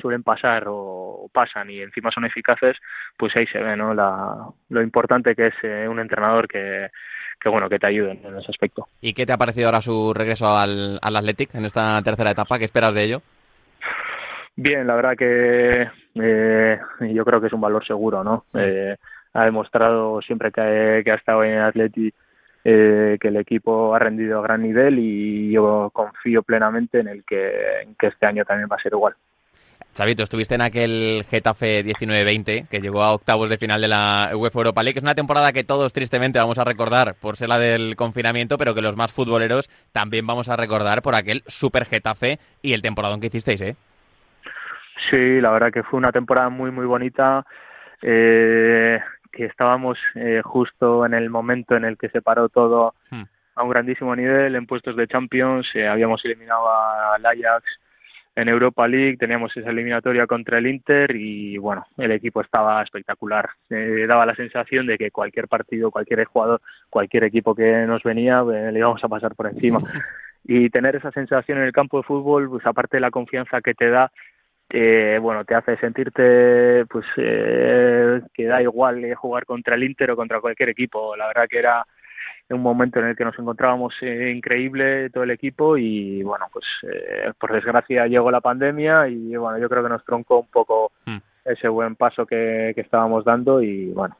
suelen 0.00 0.22
pasar 0.22 0.66
o, 0.68 1.28
pasan 1.32 1.68
y 1.68 1.80
encima 1.80 2.12
son 2.12 2.26
eficaces, 2.26 2.76
pues 3.16 3.32
ahí 3.34 3.44
se 3.48 3.58
ve 3.58 3.76
¿no? 3.76 3.92
La, 3.92 4.36
lo 4.68 4.80
importante 4.80 5.34
que 5.34 5.48
es 5.48 5.88
un 5.88 5.98
entrenador 5.98 6.46
que, 6.46 6.86
que 7.40 7.48
bueno, 7.48 7.68
que 7.68 7.80
te 7.80 7.88
ayuden 7.88 8.20
en 8.24 8.38
ese 8.38 8.52
aspecto. 8.52 8.86
¿Y 9.00 9.14
qué 9.14 9.26
te 9.26 9.32
ha 9.32 9.36
parecido 9.36 9.66
ahora 9.66 9.80
su 9.80 10.14
regreso 10.14 10.56
al, 10.56 11.00
al 11.02 11.16
Athletic 11.16 11.52
en 11.56 11.64
esta 11.64 12.00
tercera 12.02 12.30
etapa? 12.30 12.56
¿Qué 12.56 12.66
esperas 12.66 12.94
de 12.94 13.02
ello? 13.02 13.22
Bien, 14.56 14.86
la 14.86 14.94
verdad 14.94 15.16
que 15.16 15.88
eh, 16.14 16.78
yo 17.12 17.24
creo 17.24 17.40
que 17.40 17.46
es 17.46 17.52
un 17.52 17.60
valor 17.60 17.86
seguro, 17.86 18.22
¿no? 18.22 18.44
Eh, 18.54 18.96
ha 19.32 19.44
demostrado 19.44 20.20
siempre 20.22 20.50
que, 20.50 20.60
ha 20.60 21.14
estado 21.14 21.44
en 21.44 21.58
Atleti 21.58 22.12
eh, 22.64 23.16
que 23.20 23.28
el 23.28 23.36
equipo 23.36 23.94
ha 23.94 23.98
rendido 23.98 24.38
a 24.38 24.42
gran 24.42 24.62
nivel 24.62 24.98
y 24.98 25.50
yo 25.52 25.90
confío 25.92 26.42
plenamente 26.42 27.00
en 27.00 27.08
el 27.08 27.24
que, 27.24 27.80
en 27.82 27.94
que 27.94 28.08
este 28.08 28.26
año 28.26 28.44
también 28.44 28.68
va 28.70 28.76
a 28.76 28.82
ser 28.82 28.92
igual. 28.92 29.14
Chavito, 29.94 30.22
estuviste 30.22 30.54
en 30.54 30.60
aquel 30.60 31.24
Getafe 31.28 31.84
19-20 31.84 32.68
que 32.68 32.80
llegó 32.80 33.02
a 33.02 33.12
octavos 33.12 33.48
de 33.50 33.58
final 33.58 33.80
de 33.80 33.88
la 33.88 34.30
UEFA 34.34 34.60
Europa 34.60 34.82
League. 34.82 34.98
Es 34.98 35.02
una 35.02 35.16
temporada 35.16 35.52
que 35.52 35.64
todos 35.64 35.92
tristemente 35.92 36.38
vamos 36.38 36.58
a 36.58 36.64
recordar 36.64 37.14
por 37.14 37.36
ser 37.36 37.48
la 37.48 37.58
del 37.58 37.96
confinamiento, 37.96 38.56
pero 38.56 38.74
que 38.74 38.82
los 38.82 38.96
más 38.96 39.10
futboleros 39.10 39.68
también 39.90 40.26
vamos 40.26 40.48
a 40.48 40.56
recordar 40.56 41.02
por 41.02 41.14
aquel 41.14 41.42
Super 41.46 41.86
Getafe 41.86 42.38
y 42.62 42.72
el 42.72 42.82
temporadón 42.82 43.20
que 43.20 43.26
hicisteis, 43.28 43.60
¿eh? 43.62 43.76
Sí, 45.08 45.40
la 45.40 45.50
verdad 45.50 45.72
que 45.72 45.82
fue 45.82 45.98
una 45.98 46.12
temporada 46.12 46.50
muy, 46.50 46.70
muy 46.70 46.86
bonita. 46.86 47.44
Eh, 48.02 48.98
que 49.32 49.44
estábamos 49.44 49.98
eh, 50.14 50.40
justo 50.42 51.06
en 51.06 51.14
el 51.14 51.30
momento 51.30 51.76
en 51.76 51.84
el 51.84 51.96
que 51.96 52.08
se 52.08 52.22
paró 52.22 52.48
todo 52.48 52.94
hmm. 53.10 53.22
a 53.54 53.62
un 53.62 53.70
grandísimo 53.70 54.16
nivel 54.16 54.56
en 54.56 54.66
puestos 54.66 54.96
de 54.96 55.06
Champions. 55.06 55.68
Eh, 55.74 55.86
habíamos 55.86 56.24
eliminado 56.24 56.68
al 56.68 57.24
Ajax 57.24 57.64
en 58.36 58.48
Europa 58.48 58.86
League, 58.88 59.18
teníamos 59.18 59.56
esa 59.56 59.70
eliminatoria 59.70 60.26
contra 60.26 60.58
el 60.58 60.66
Inter 60.66 61.14
y 61.14 61.58
bueno, 61.58 61.84
el 61.98 62.12
equipo 62.12 62.40
estaba 62.40 62.82
espectacular. 62.82 63.50
daba 63.68 64.24
la 64.24 64.34
sensación 64.34 64.86
de 64.86 64.96
que 64.96 65.10
cualquier 65.10 65.46
partido, 65.48 65.90
cualquier 65.90 66.24
jugador, 66.24 66.60
cualquier 66.88 67.24
equipo 67.24 67.54
que 67.54 67.84
nos 67.86 68.02
venía, 68.02 68.42
le 68.42 68.78
íbamos 68.78 69.02
a 69.02 69.08
pasar 69.08 69.34
por 69.34 69.46
encima. 69.46 69.80
Y 70.42 70.70
tener 70.70 70.96
esa 70.96 71.10
sensación 71.12 71.58
en 71.58 71.64
el 71.64 71.72
campo 71.72 71.98
de 71.98 72.02
fútbol, 72.02 72.48
pues 72.48 72.64
aparte 72.64 72.96
de 72.96 73.02
la 73.02 73.10
confianza 73.10 73.60
que 73.60 73.74
te 73.74 73.90
da, 73.90 74.10
que 74.70 75.18
bueno 75.18 75.44
te 75.44 75.54
hace 75.54 75.76
sentirte 75.78 76.86
pues 76.86 77.04
eh, 77.16 78.22
que 78.32 78.44
da 78.46 78.62
igual 78.62 79.04
eh, 79.04 79.14
jugar 79.14 79.44
contra 79.44 79.74
el 79.74 79.82
Inter 79.82 80.12
o 80.12 80.16
contra 80.16 80.40
cualquier 80.40 80.70
equipo 80.70 81.16
la 81.16 81.26
verdad 81.26 81.48
que 81.48 81.58
era 81.58 81.84
un 82.50 82.62
momento 82.62 83.00
en 83.00 83.06
el 83.06 83.16
que 83.16 83.24
nos 83.24 83.38
encontrábamos 83.38 83.94
eh, 84.00 84.32
increíble 84.34 85.10
todo 85.10 85.24
el 85.24 85.32
equipo 85.32 85.76
y 85.76 86.22
bueno 86.22 86.46
pues 86.52 86.64
eh, 86.84 87.32
por 87.38 87.52
desgracia 87.52 88.06
llegó 88.06 88.30
la 88.30 88.40
pandemia 88.40 89.08
y 89.08 89.36
bueno 89.36 89.58
yo 89.58 89.68
creo 89.68 89.82
que 89.82 89.88
nos 89.88 90.04
troncó 90.04 90.38
un 90.38 90.48
poco 90.48 90.92
mm. 91.04 91.18
ese 91.44 91.68
buen 91.68 91.96
paso 91.96 92.24
que, 92.24 92.72
que 92.74 92.80
estábamos 92.80 93.24
dando 93.24 93.60
y 93.60 93.90
bueno 93.90 94.16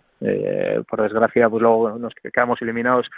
por 0.87 1.01
desgracia 1.01 1.49
pues 1.49 1.63
luego 1.63 1.99
nos 1.99 2.13
quedamos 2.15 2.61
eliminados 2.61 3.09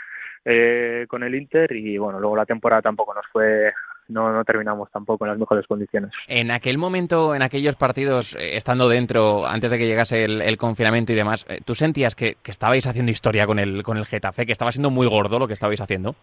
eh, 0.45 1.07
con 1.09 1.23
el 1.23 1.37
Inter 1.37 1.71
y 1.71 1.97
bueno, 1.99 2.19
luego 2.19 2.37
la 2.37 2.47
temporada 2.47 2.83
tampoco 2.83 3.15
nos 3.15 3.27
fue 3.29 3.73
no, 4.13 4.33
no 4.33 4.45
terminamos 4.45 4.91
tampoco 4.91 5.25
en 5.25 5.31
las 5.31 5.39
mejores 5.39 5.67
condiciones. 5.67 6.11
En 6.29 6.51
aquel 6.51 6.79
momento, 6.79 7.35
en 7.35 7.43
aquellos 7.43 7.77
partidos, 7.77 8.35
eh, 8.35 8.57
estando 8.57 8.89
dentro, 8.89 9.47
antes 9.47 9.71
de 9.71 9.79
que 9.79 9.87
llegase 9.87 10.25
el, 10.25 10.57
confinamiento 10.57 11.13
y 11.13 11.17
demás, 11.17 11.47
eh, 11.49 11.61
¿tú 11.65 11.75
sentías 11.75 12.15
que, 12.15 12.37
estabais 12.45 12.87
haciendo 12.87 13.11
historia 13.11 13.47
con 13.47 13.59
el, 13.59 13.83
con 13.83 13.97
el 13.97 14.05
Getafe, 14.05 14.47
que 14.47 14.53
estaba 14.53 14.73
siendo 14.73 14.91
muy 14.91 15.07
gordo 15.07 15.39
lo 15.39 15.47
que 15.47 15.55
estabais 15.55 15.81
haciendo? 15.81 16.15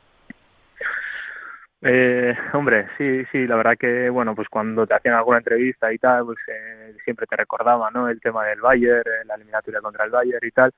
Eh, 1.82 2.36
hombre, 2.54 2.88
sí, 2.98 3.24
sí, 3.32 3.48
la 3.48 3.56
verdad 3.56 3.78
que, 3.80 4.10
bueno, 4.10 4.36
pues 4.36 4.48
cuando 4.50 4.86
te 4.86 4.94
hacían 4.94 5.16
alguna 5.16 5.38
entrevista 5.38 5.92
y 5.92 5.98
tal, 5.98 6.26
pues 6.26 6.38
eh, 6.48 6.96
siempre 7.04 7.26
te 7.26 7.36
recordaba, 7.36 7.90
¿no? 7.90 8.10
El 8.10 8.20
tema 8.20 8.46
del 8.46 8.62
Bayern, 8.62 9.04
la 9.26 9.36
eliminatoria 9.36 9.82
contra 9.82 10.06
el 10.06 10.12
Bayern 10.12 10.46
y 10.46 10.52
tal 10.52 10.74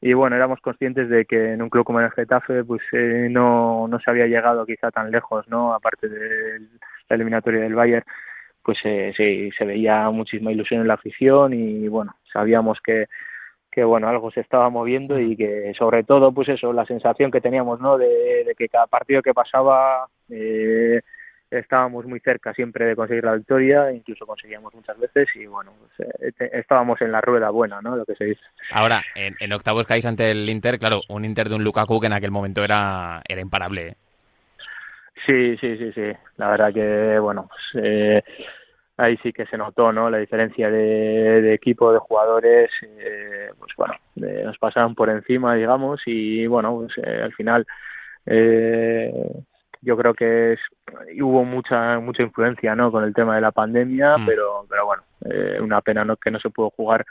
y 0.00 0.12
bueno, 0.12 0.36
éramos 0.36 0.60
conscientes 0.60 1.08
de 1.08 1.24
que 1.24 1.52
en 1.54 1.62
un 1.62 1.70
club 1.70 1.84
como 1.84 2.00
el 2.00 2.10
Getafe 2.12 2.64
pues 2.64 2.82
eh, 2.92 3.28
no, 3.30 3.88
no 3.88 3.98
se 4.00 4.10
había 4.10 4.26
llegado 4.26 4.64
quizá 4.64 4.90
tan 4.90 5.10
lejos, 5.10 5.48
¿no? 5.48 5.74
Aparte 5.74 6.08
de 6.08 6.60
la 7.08 7.16
eliminatoria 7.16 7.60
del 7.62 7.74
Bayern, 7.74 8.04
pues 8.62 8.78
eh, 8.84 9.12
sí, 9.16 9.50
se 9.56 9.64
veía 9.64 10.08
muchísima 10.10 10.52
ilusión 10.52 10.82
en 10.82 10.88
la 10.88 10.94
afición 10.94 11.52
y 11.54 11.88
bueno, 11.88 12.14
sabíamos 12.32 12.78
que, 12.84 13.06
que 13.72 13.82
bueno, 13.84 14.08
algo 14.08 14.30
se 14.30 14.40
estaba 14.40 14.70
moviendo 14.70 15.18
y 15.18 15.36
que 15.36 15.72
sobre 15.76 16.04
todo 16.04 16.32
pues 16.32 16.48
eso, 16.48 16.72
la 16.72 16.86
sensación 16.86 17.30
que 17.30 17.40
teníamos, 17.40 17.80
¿no? 17.80 17.98
De, 17.98 18.44
de 18.44 18.54
que 18.56 18.68
cada 18.68 18.86
partido 18.86 19.22
que 19.22 19.34
pasaba 19.34 20.06
eh, 20.30 21.00
estábamos 21.50 22.04
muy 22.06 22.20
cerca 22.20 22.52
siempre 22.52 22.86
de 22.86 22.96
conseguir 22.96 23.24
la 23.24 23.34
victoria, 23.34 23.90
incluso 23.92 24.26
conseguíamos 24.26 24.74
muchas 24.74 24.98
veces 24.98 25.28
y 25.34 25.46
bueno, 25.46 25.72
pues, 25.78 26.08
eh, 26.20 26.50
estábamos 26.52 27.00
en 27.00 27.12
la 27.12 27.20
rueda 27.20 27.50
buena, 27.50 27.80
¿no? 27.80 27.96
Lo 27.96 28.04
que 28.04 28.14
se 28.14 28.24
dice. 28.24 28.42
Ahora, 28.72 29.02
en, 29.14 29.52
octavos 29.52 29.86
caís 29.86 30.06
ante 30.06 30.30
el 30.30 30.48
Inter, 30.48 30.78
claro, 30.78 31.00
un 31.08 31.24
Inter 31.24 31.48
de 31.48 31.54
un 31.54 31.64
Lukaku 31.64 32.00
que 32.00 32.06
en 32.06 32.12
aquel 32.12 32.30
momento 32.30 32.62
era, 32.64 33.22
era 33.26 33.40
imparable. 33.40 33.88
¿eh? 33.88 33.96
Sí, 35.26 35.56
sí, 35.58 35.76
sí, 35.78 35.92
sí. 35.92 36.12
La 36.36 36.50
verdad 36.50 36.72
que, 36.72 37.18
bueno, 37.18 37.48
pues, 37.48 37.84
eh, 37.84 38.22
ahí 38.96 39.16
sí 39.22 39.32
que 39.32 39.46
se 39.46 39.56
notó, 39.56 39.92
¿no? 39.92 40.10
La 40.10 40.18
diferencia 40.18 40.70
de, 40.70 41.54
equipo, 41.54 41.92
de 41.92 41.98
jugadores, 41.98 42.70
pues 43.58 43.72
bueno, 43.76 43.94
nos 44.16 44.58
pasaron 44.58 44.94
por 44.94 45.08
encima, 45.08 45.54
digamos, 45.54 46.00
y 46.06 46.46
bueno, 46.46 46.76
pues 46.76 47.06
al 47.06 47.32
final 47.34 47.66
eh, 48.30 49.12
yo 49.82 49.96
creo 49.96 50.14
que 50.14 50.54
es, 50.54 50.60
hubo 51.20 51.44
mucha 51.44 51.98
mucha 52.00 52.22
influencia 52.22 52.74
no 52.74 52.90
con 52.90 53.04
el 53.04 53.14
tema 53.14 53.34
de 53.36 53.40
la 53.40 53.52
pandemia 53.52 54.18
mm. 54.18 54.26
pero 54.26 54.66
pero 54.68 54.86
bueno 54.86 55.02
eh, 55.24 55.58
una 55.60 55.80
pena 55.80 56.04
no 56.04 56.16
que 56.16 56.30
no 56.30 56.40
se 56.40 56.50
pudo 56.50 56.70
jugar 56.70 57.04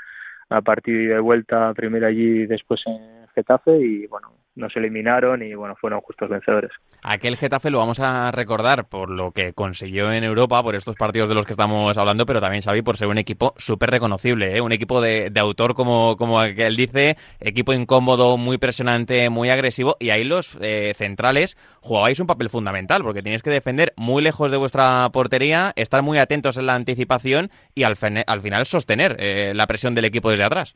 a 0.49 0.61
partir 0.61 1.09
de 1.09 1.19
vuelta 1.19 1.73
primero 1.73 2.07
allí 2.07 2.41
y 2.41 2.45
después 2.45 2.81
en 2.85 3.26
Getafe 3.37 3.77
y 3.77 4.07
bueno 4.07 4.33
nos 4.57 4.75
eliminaron 4.75 5.41
y 5.43 5.53
bueno, 5.53 5.75
fueron 5.79 6.01
justos 6.01 6.29
vencedores. 6.29 6.71
Aquel 7.03 7.37
Getafe 7.37 7.69
lo 7.69 7.77
vamos 7.77 7.99
a 7.99 8.31
recordar 8.31 8.89
por 8.89 9.09
lo 9.09 9.31
que 9.31 9.53
consiguió 9.53 10.11
en 10.11 10.23
Europa, 10.23 10.61
por 10.63 10.75
estos 10.75 10.95
partidos 10.95 11.29
de 11.29 11.35
los 11.35 11.45
que 11.45 11.53
estamos 11.53 11.97
hablando, 11.97 12.25
pero 12.25 12.41
también 12.41 12.63
Xavi 12.63 12.81
por 12.81 12.97
ser 12.97 13.07
un 13.07 13.17
equipo 13.17 13.53
súper 13.57 13.91
reconocible, 13.91 14.57
¿eh? 14.57 14.61
un 14.61 14.71
equipo 14.71 14.99
de, 14.99 15.31
autor 15.37 15.75
como, 15.75 16.17
como 16.17 16.41
él 16.41 16.75
dice, 16.75 17.15
equipo 17.39 17.73
incómodo, 17.73 18.37
muy 18.37 18.57
presionante, 18.57 19.29
muy 19.29 19.49
agresivo, 19.49 19.95
y 19.99 20.09
ahí 20.09 20.23
los 20.23 20.57
eh, 20.61 20.93
centrales 20.95 21.55
jugabais 21.79 22.19
un 22.19 22.27
papel 22.27 22.49
fundamental, 22.49 23.03
porque 23.03 23.21
tenéis 23.21 23.43
que 23.43 23.51
defender 23.51 23.93
muy 23.95 24.23
lejos 24.23 24.51
de 24.51 24.57
vuestra 24.57 25.07
portería, 25.13 25.71
estar 25.75 26.01
muy 26.01 26.17
atentos 26.17 26.57
en 26.57 26.65
la 26.65 26.75
anticipación 26.75 27.51
y 27.75 27.83
al, 27.83 27.95
al 28.25 28.41
final 28.41 28.65
sostener 28.65 29.15
eh, 29.19 29.53
la 29.53 29.67
presión 29.67 29.93
del 29.93 30.05
equipo 30.05 30.31
desde 30.31 30.43
atrás. 30.43 30.75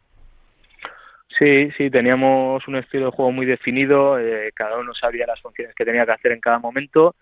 Sí, 1.41 1.71
sí, 1.75 1.89
teníamos 1.89 2.67
un 2.67 2.75
estilo 2.75 3.05
de 3.05 3.12
juego 3.13 3.31
muy 3.31 3.48
definido, 3.48 4.19
eh, 4.19 4.51
cada 4.53 4.77
uno 4.77 4.93
sabía 4.93 5.25
las 5.25 5.41
funciones 5.41 5.74
que 5.74 5.86
tenía 5.86 6.05
que 6.05 6.12
hacer 6.12 6.33
en 6.33 6.39
cada 6.39 6.60
momento 6.60 7.15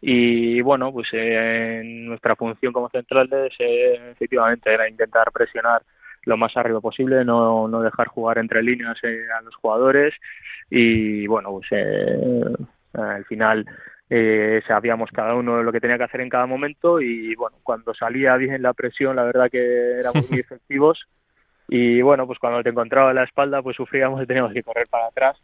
y 0.00 0.60
bueno, 0.60 0.92
pues 0.92 1.08
eh, 1.12 1.82
nuestra 1.84 2.36
función 2.36 2.72
como 2.72 2.88
centrales 2.88 3.52
eh, 3.58 4.12
efectivamente 4.12 4.72
era 4.72 4.88
intentar 4.88 5.32
presionar 5.32 5.82
lo 6.22 6.36
más 6.36 6.56
arriba 6.56 6.80
posible, 6.80 7.24
no, 7.24 7.66
no 7.66 7.82
dejar 7.82 8.06
jugar 8.06 8.38
entre 8.38 8.62
líneas 8.62 8.96
a 9.36 9.42
los 9.42 9.56
jugadores 9.56 10.14
y 10.70 11.26
bueno, 11.26 11.50
pues 11.50 11.66
al 12.92 13.24
final 13.24 13.66
sabíamos 14.68 15.10
cada 15.10 15.34
uno 15.34 15.64
lo 15.64 15.72
que 15.72 15.80
tenía 15.80 15.98
que 15.98 16.04
hacer 16.04 16.20
en 16.20 16.28
cada 16.28 16.46
momento 16.46 17.00
y 17.00 17.34
bueno, 17.34 17.56
cuando 17.64 17.92
salía 17.92 18.36
bien 18.36 18.62
la 18.62 18.72
presión, 18.72 19.16
la 19.16 19.24
verdad 19.24 19.50
que 19.50 19.98
éramos 19.98 20.30
muy 20.30 20.38
efectivos 20.48 21.08
y 21.68 22.02
bueno, 22.02 22.26
pues 22.26 22.38
cuando 22.38 22.62
te 22.62 22.70
encontraba 22.70 23.10
en 23.10 23.16
la 23.16 23.24
espalda, 23.24 23.62
pues 23.62 23.76
sufríamos 23.76 24.22
y 24.22 24.26
teníamos 24.26 24.52
que 24.52 24.62
correr 24.62 24.86
para 24.88 25.06
atrás, 25.06 25.36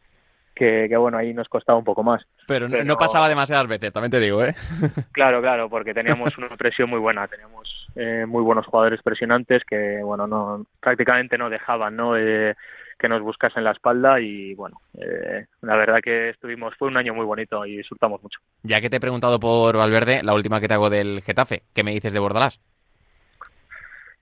que, 0.55 0.95
bueno, 0.97 1.17
ahí 1.17 1.33
nos 1.33 1.49
costaba 1.49 1.79
un 1.79 1.85
poco 1.85 2.03
más. 2.03 2.23
Pero, 2.47 2.69
no 2.69 2.97
pasaba 2.97 3.29
demasiadas 3.29 3.67
veces, 3.67 3.93
también 3.93 4.11
te 4.11 4.21
digo, 4.21 4.45
¿eh? 4.45 4.55
Claro, 5.13 5.41
claro, 5.41 5.71
porque 5.71 5.95
teníamos 5.95 6.37
una 6.37 6.55
presión 6.57 6.91
muy 6.91 6.99
buena, 6.99 7.27
teníamos 7.29 7.89
eh, 7.97 8.27
muy 8.27 8.43
buenos 8.43 8.67
jugadores 8.67 9.01
presionantes 9.03 9.63
que, 9.65 10.03
bueno, 10.03 10.27
no 10.27 10.67
prácticamente 10.81 11.39
no 11.39 11.49
dejaban, 11.49 11.97
¿no? 11.97 12.17
Eh, 12.17 12.55
que 12.99 13.09
nos 13.09 13.23
buscasen 13.23 13.65
la 13.65 13.71
espalda 13.71 14.21
y 14.21 14.55
bueno, 14.55 14.83
eh, 14.99 15.47
la 15.63 15.77
verdad 15.77 16.01
que 16.03 16.29
estuvimos, 16.29 16.75
fue 16.79 16.89
un 16.89 16.99
año 16.99 17.15
muy 17.15 17.25
bonito 17.25 17.65
y 17.65 17.79
disfrutamos 17.79 18.23
mucho. 18.23 18.39
Ya 18.63 18.83
que 18.83 18.91
te 18.91 18.97
he 18.97 19.01
preguntado 19.01 19.41
por 19.41 19.77
Valverde, 19.79 20.23
la 20.23 20.35
última 20.35 20.61
que 20.61 20.69
te 20.69 20.75
hago 20.75 20.91
del 20.91 21.23
Getafe, 21.23 21.63
¿qué 21.75 21.83
me 21.83 21.93
dices 21.93 22.13
de 22.13 22.19
Bordalás? 22.19 22.61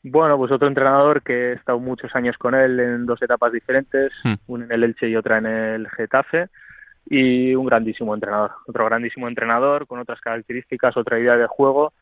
Bueno, 0.02 0.36
pues 0.38 0.52
otro 0.52 0.68
entrenador 0.68 1.22
que 1.22 1.50
he 1.50 1.52
estado 1.54 1.78
muchos 1.80 2.14
años 2.14 2.36
con 2.38 2.54
él 2.54 2.78
en 2.78 3.06
dos 3.06 3.20
etapas 3.20 3.52
diferentes, 3.52 4.12
hmm. 4.24 4.34
una 4.46 4.64
en 4.66 4.72
el 4.72 4.84
Elche 4.84 5.08
y 5.08 5.16
otra 5.16 5.38
en 5.38 5.46
el 5.46 5.88
Getafe, 5.90 6.48
y 7.06 7.54
un 7.54 7.66
grandísimo 7.66 8.14
entrenador, 8.14 8.52
otro 8.66 8.84
grandísimo 8.84 9.28
entrenador 9.28 9.86
con 9.86 9.98
otras 9.98 10.20
características, 10.20 10.96
otra 10.96 11.18
idea 11.18 11.36
de 11.36 11.46
juego. 11.46 11.92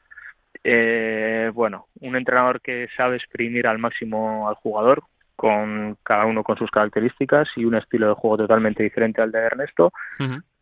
Eh, 0.65 1.51
bueno, 1.55 1.87
un 2.01 2.17
entrenador 2.17 2.61
que 2.61 2.89
sabe 2.97 3.17
exprimir 3.17 3.67
al 3.67 3.79
máximo 3.79 4.49
al 4.49 4.57
jugador, 4.57 5.05
con 5.37 5.97
cada 6.03 6.25
uno 6.25 6.43
con 6.43 6.57
sus 6.57 6.71
características 6.71 7.49
y 7.57 7.65
un 7.65 7.77
estilo 7.77 8.09
de 8.09 8.15
juego 8.15 8.39
totalmente 8.39 8.83
diferente 8.83 9.21
al 9.21 9.31
de 9.31 9.39
Ernesto, 9.39 9.93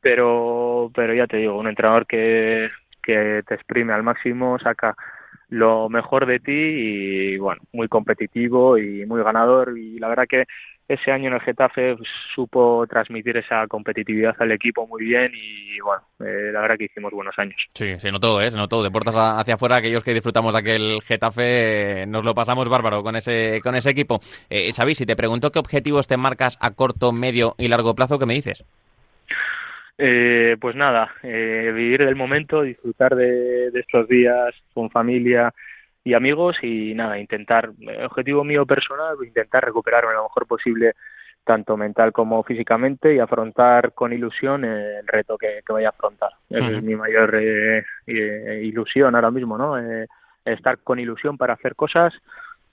pero 0.01 0.91
pero 0.95 1.15
ya 1.15 1.27
te 1.27 1.39
digo, 1.39 1.57
un 1.57 1.69
entrenador 1.69 2.07
que, 2.07 2.71
que 3.03 3.43
te 3.47 3.55
exprime 3.55 3.93
al 3.93 4.03
máximo, 4.03 4.59
saca 4.59 4.97
lo 5.55 5.89
mejor 5.89 6.27
de 6.27 6.41
ti 6.41 6.53
y 6.53 7.39
bueno, 7.39 7.63
muy 7.73 7.87
competitivo 7.87 8.77
y 8.77 9.07
muy 9.07 9.23
ganador 9.23 9.79
y 9.79 9.99
la 10.01 10.09
verdad 10.09 10.27
que 10.29 10.45
ese 10.89 11.13
año 11.13 11.29
en 11.29 11.35
el 11.35 11.41
Getafe 11.41 11.97
pues, 11.97 12.09
supo 12.35 12.87
transmitir 12.89 13.37
esa 13.37 13.67
competitividad 13.69 14.35
al 14.39 14.53
equipo 14.53 14.87
muy 14.87 15.05
bien 15.05 15.33
y 15.35 15.81
bueno, 15.81 16.03
eh, 16.21 16.51
la 16.53 16.61
verdad 16.61 16.77
que 16.77 16.85
hicimos 16.85 17.13
buenos 17.13 17.39
años. 17.39 17.57
Sí, 17.73 17.99
se 17.99 18.11
notó, 18.11 18.41
¿eh? 18.41 18.51
se 18.51 18.59
notó. 18.59 18.83
De 18.83 18.91
puertas 18.91 19.15
hacia 19.17 19.55
afuera, 19.55 19.77
aquellos 19.77 20.03
que 20.03 20.13
disfrutamos 20.13 20.53
de 20.53 20.59
aquel 20.59 21.01
Getafe, 21.03 22.03
eh, 22.03 22.07
nos 22.07 22.25
lo 22.25 22.35
pasamos 22.35 22.69
bárbaro 22.69 23.03
con 23.03 23.17
ese, 23.17 23.61
con 23.63 23.77
ese 23.77 23.91
equipo. 23.91 24.21
Eh, 24.51 24.73
si 24.73 25.07
te 25.07 25.17
pregunto 25.17 25.51
qué 25.51 25.59
objetivos 25.61 26.07
te 26.07 26.17
marcas 26.17 26.59
a 26.61 26.73
corto, 26.73 27.13
medio 27.13 27.55
y 27.59 27.69
largo 27.69 27.95
plazo, 27.95 28.19
¿qué 28.19 28.27
me 28.27 28.35
dices? 28.35 28.65
Eh, 29.97 30.57
pues 30.61 30.75
nada, 30.75 31.13
eh, 31.23 31.71
vivir 31.73 32.03
el 32.03 32.17
momento, 32.17 32.63
disfrutar 32.63 33.15
de, 33.15 33.69
estos 33.69 34.09
días 34.09 34.53
con 34.73 34.91
familia 34.91 35.55
y 36.03 36.15
amigos 36.15 36.57
y 36.63 36.95
nada, 36.95 37.19
intentar, 37.19 37.71
el 37.81 38.05
objetivo 38.05 38.43
mío 38.43 38.67
personal, 38.67 39.17
intentar 39.25 39.65
recuperarme 39.65 40.13
lo 40.13 40.25
mejor 40.25 40.47
posible 40.47 40.95
tanto 41.45 41.77
mental 41.77 42.13
como 42.13 42.43
físicamente 42.43 43.15
y 43.15 43.19
afrontar 43.19 43.93
con 43.93 44.13
ilusión 44.13 44.65
el 44.65 45.07
reto 45.07 45.37
que, 45.39 45.61
vaya 45.69 45.89
a 45.89 45.91
afrontar. 45.91 46.31
es 46.49 46.83
mi 46.83 46.97
mayor 46.97 47.35
eh, 47.37 47.85
ilusión 48.63 49.15
ahora 49.15 49.31
mismo, 49.31 49.57
¿no? 49.59 49.77
estar 50.45 50.79
con 50.79 50.99
ilusión 50.99 51.39
para 51.39 51.55
hacer 51.55 51.75
cosas 51.75 52.13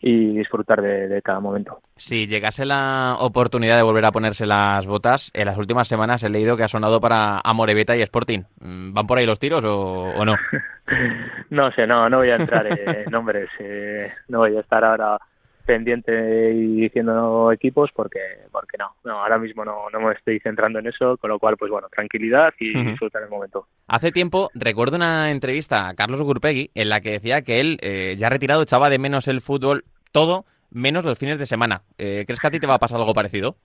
y 0.02 0.38
disfrutar 0.38 0.82
de, 0.82 1.22
cada 1.22 1.40
momento. 1.40 1.80
Si 1.96 2.28
llegase 2.28 2.66
la 2.66 3.16
oportunidad 3.20 3.78
de 3.78 3.84
volver 3.84 4.06
a 4.06 4.12
ponerse 4.12 4.46
las 4.46 4.88
botas, 4.88 5.32
en 5.34 5.46
las 5.46 5.58
últimas 5.58 5.88
semanas 5.88 6.24
he 6.24 6.30
leído 6.30 6.58
que 6.58 6.64
ha 6.64 6.68
sonado 6.68 7.00
para 7.00 7.40
Amorebeta 7.44 7.96
y 7.96 8.02
Sporting. 8.02 8.44
Mm, 8.60 8.94
¿Van 8.94 9.08
por 9.08 9.20
ahí 9.20 9.26
los 9.26 9.40
tiros 9.40 9.64
o, 9.64 10.26
no? 10.26 10.36
no 11.50 11.72
sé, 11.74 11.86
no, 11.86 12.10
no 12.10 12.18
voy 12.18 12.30
a 12.30 12.36
entrar 12.38 12.66
en 12.68 13.12
nombres. 13.12 13.50
Eh, 13.60 14.12
no 14.30 14.40
voy 14.40 14.58
a 14.58 14.62
estar 14.62 14.84
ahora 14.84 15.20
pendiente 15.66 16.54
y 16.54 16.82
diciendo 16.82 17.52
equipos 17.52 17.90
porque 17.96 18.20
porque 18.52 18.78
no, 18.78 18.96
no 19.04 19.20
ahora 19.20 19.38
mismo 19.38 19.64
no, 19.64 19.90
no 19.92 20.00
me 20.02 20.14
estoy 20.14 20.40
centrando 20.40 20.80
en 20.80 20.88
eso, 20.88 21.18
con 21.18 21.30
lo 21.30 21.40
cual 21.40 21.56
pues 21.58 21.72
bueno, 21.72 21.88
tranquilidad 21.90 22.54
y 22.60 22.74
disfrutar 22.84 23.24
el 23.24 23.30
momento. 23.30 23.68
Hace 23.88 24.12
tiempo 24.12 24.50
recuerdo 24.54 24.98
una 24.98 25.32
entrevista 25.32 25.88
a 25.88 25.94
Carlos 25.94 26.22
Gurpegui 26.22 26.72
en 26.76 26.90
la 26.90 27.02
que 27.02 27.12
decía 27.12 27.42
que 27.42 27.60
él 27.60 27.78
eh, 27.82 28.16
ya 28.18 28.30
retirado 28.30 28.64
echaba 28.64 28.90
de 28.90 29.00
menos 29.00 29.28
el 29.28 29.42
fútbol 29.42 29.84
todo 30.12 30.46
menos 30.72 31.04
los 31.04 31.18
fines 31.18 31.38
de 31.38 31.46
semana. 31.46 31.82
Eh, 31.98 32.24
¿Crees 32.26 32.40
que 32.40 32.48
a 32.48 32.52
ti 32.52 32.60
te 32.60 32.68
va 32.68 32.76
a 32.76 32.80
pasar 32.80 33.00
algo 33.00 33.14
parecido? 33.14 33.56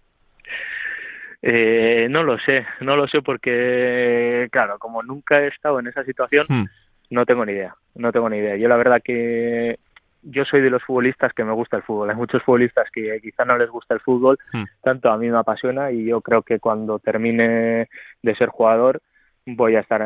Eh, 1.42 2.08
no 2.10 2.22
lo 2.22 2.38
sé, 2.38 2.66
no 2.80 2.96
lo 2.96 3.06
sé 3.06 3.22
porque, 3.22 4.48
claro, 4.50 4.78
como 4.78 5.02
nunca 5.02 5.40
he 5.40 5.48
estado 5.48 5.78
en 5.78 5.86
esa 5.86 6.02
situación, 6.04 6.46
hmm. 6.48 6.64
no 7.10 7.24
tengo 7.24 7.44
ni 7.46 7.52
idea, 7.52 7.74
no 7.94 8.10
tengo 8.10 8.28
ni 8.28 8.38
idea. 8.38 8.56
Yo 8.56 8.68
la 8.68 8.76
verdad 8.76 9.00
que 9.04 9.78
yo 10.22 10.44
soy 10.44 10.60
de 10.60 10.70
los 10.70 10.82
futbolistas 10.82 11.32
que 11.32 11.44
me 11.44 11.52
gusta 11.52 11.76
el 11.76 11.84
fútbol. 11.84 12.10
Hay 12.10 12.16
muchos 12.16 12.42
futbolistas 12.42 12.88
que 12.90 13.20
quizá 13.22 13.44
no 13.44 13.56
les 13.56 13.70
gusta 13.70 13.94
el 13.94 14.00
fútbol, 14.00 14.38
hmm. 14.52 14.64
tanto 14.82 15.10
a 15.10 15.18
mí 15.18 15.30
me 15.30 15.38
apasiona 15.38 15.92
y 15.92 16.04
yo 16.04 16.20
creo 16.20 16.42
que 16.42 16.58
cuando 16.58 16.98
termine 16.98 17.88
de 18.22 18.36
ser 18.36 18.48
jugador 18.48 19.00
voy 19.46 19.76
a 19.76 19.80
estar 19.80 20.00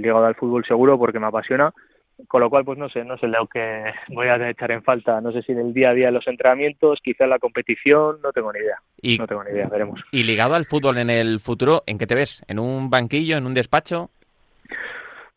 ligado 0.00 0.24
al 0.24 0.34
fútbol 0.34 0.64
seguro 0.64 0.98
porque 0.98 1.20
me 1.20 1.26
apasiona. 1.26 1.72
Con 2.28 2.40
lo 2.40 2.50
cual, 2.50 2.64
pues 2.64 2.78
no 2.78 2.88
sé, 2.88 3.04
no 3.04 3.18
sé 3.18 3.28
lo 3.28 3.46
que 3.46 3.92
voy 4.08 4.28
a 4.28 4.48
echar 4.48 4.70
en 4.70 4.82
falta. 4.82 5.20
No 5.20 5.32
sé 5.32 5.42
si 5.42 5.52
en 5.52 5.58
el 5.58 5.74
día 5.74 5.90
a 5.90 5.94
día 5.94 6.06
de 6.06 6.12
los 6.12 6.26
entrenamientos, 6.26 7.00
quizá 7.02 7.24
en 7.24 7.30
la 7.30 7.38
competición, 7.38 8.18
no 8.22 8.32
tengo 8.32 8.52
ni 8.52 8.60
idea. 8.60 8.76
Y, 9.00 9.18
no 9.18 9.26
tengo 9.26 9.44
ni 9.44 9.50
idea, 9.50 9.68
veremos. 9.68 10.00
Y 10.10 10.22
ligado 10.24 10.54
al 10.54 10.64
fútbol 10.64 10.98
en 10.98 11.10
el 11.10 11.40
futuro, 11.40 11.82
¿en 11.86 11.98
qué 11.98 12.06
te 12.06 12.14
ves? 12.14 12.44
¿En 12.48 12.58
un 12.58 12.90
banquillo, 12.90 13.36
en 13.36 13.46
un 13.46 13.54
despacho? 13.54 14.10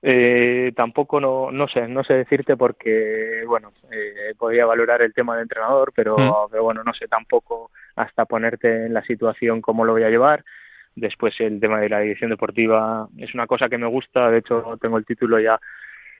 Eh, 0.05 0.73
tampoco 0.75 1.21
no, 1.21 1.49
no 1.49 1.69
sé, 1.69 1.87
no 1.87 2.03
sé 2.03 2.13
decirte 2.13 2.57
porque, 2.57 3.43
bueno, 3.47 3.71
eh, 3.89 4.33
podría 4.37 4.65
valorar 4.65 5.01
el 5.01 5.13
tema 5.13 5.37
de 5.37 5.43
entrenador, 5.43 5.93
pero, 5.95 6.17
hmm. 6.17 6.51
pero 6.51 6.63
bueno, 6.63 6.83
no 6.83 6.93
sé 6.93 7.07
tampoco 7.07 7.71
hasta 7.95 8.25
ponerte 8.25 8.87
en 8.87 8.93
la 8.93 9.01
situación 9.03 9.61
cómo 9.61 9.85
lo 9.85 9.93
voy 9.93 10.03
a 10.03 10.09
llevar. 10.09 10.43
Después 10.95 11.39
el 11.39 11.59
tema 11.61 11.79
de 11.79 11.87
la 11.87 12.01
dirección 12.01 12.29
deportiva 12.29 13.07
es 13.17 13.33
una 13.33 13.47
cosa 13.47 13.69
que 13.69 13.77
me 13.77 13.87
gusta, 13.87 14.29
de 14.29 14.39
hecho 14.39 14.77
tengo 14.81 14.97
el 14.97 15.05
título 15.05 15.39
ya 15.39 15.57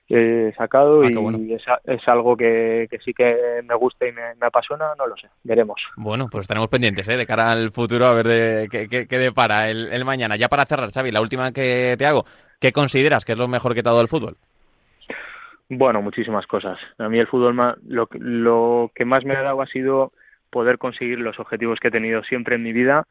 eh, 0.08 0.52
sacado 0.56 1.02
ah, 1.02 1.08
y 1.10 1.54
es, 1.54 2.08
algo 2.08 2.36
que, 2.36 2.88
sí 3.04 3.14
que 3.14 3.62
me 3.64 3.74
gusta 3.74 4.06
y 4.06 4.12
me, 4.12 4.34
apasiona, 4.40 4.94
no 4.98 5.06
lo 5.06 5.16
sé, 5.16 5.28
veremos. 5.42 5.80
Bueno, 5.96 6.28
pues 6.30 6.42
estaremos 6.42 6.68
pendientes 6.68 7.08
¿eh? 7.08 7.16
de 7.16 7.26
cara 7.26 7.52
al 7.52 7.70
futuro 7.70 8.06
a 8.06 8.14
ver 8.14 8.26
de, 8.26 8.68
qué, 8.70 9.06
qué, 9.06 9.18
depara 9.18 9.70
el, 9.70 9.92
el, 9.92 10.04
mañana. 10.04 10.36
Ya 10.36 10.48
para 10.48 10.66
cerrar, 10.66 10.90
Xavi, 10.90 11.10
la 11.10 11.22
última 11.22 11.52
que 11.52 11.94
te 11.98 12.06
hago, 12.06 12.24
¿qué 12.60 12.72
consideras 12.72 13.24
que 13.24 13.32
es 13.32 13.38
lo 13.38 13.48
mejor 13.48 13.74
que 13.74 13.82
te 13.82 13.88
ha 13.88 13.92
dado 13.92 14.02
el 14.02 14.08
fútbol? 14.08 14.36
Bueno, 15.70 16.02
muchísimas 16.02 16.46
cosas. 16.46 16.78
A 16.98 17.08
mí 17.08 17.18
el 17.18 17.26
fútbol 17.26 17.56
lo, 17.86 18.08
lo 18.12 18.90
que 18.94 19.04
más 19.04 19.24
me 19.24 19.34
ha 19.34 19.42
dado 19.42 19.62
ha 19.62 19.66
sido 19.66 20.12
poder 20.50 20.78
conseguir 20.78 21.18
los 21.18 21.40
objetivos 21.40 21.80
que 21.80 21.88
he 21.88 21.90
tenido 21.90 22.22
siempre 22.22 22.54
en 22.54 22.62
mi 22.62 22.72
vida, 22.72 23.06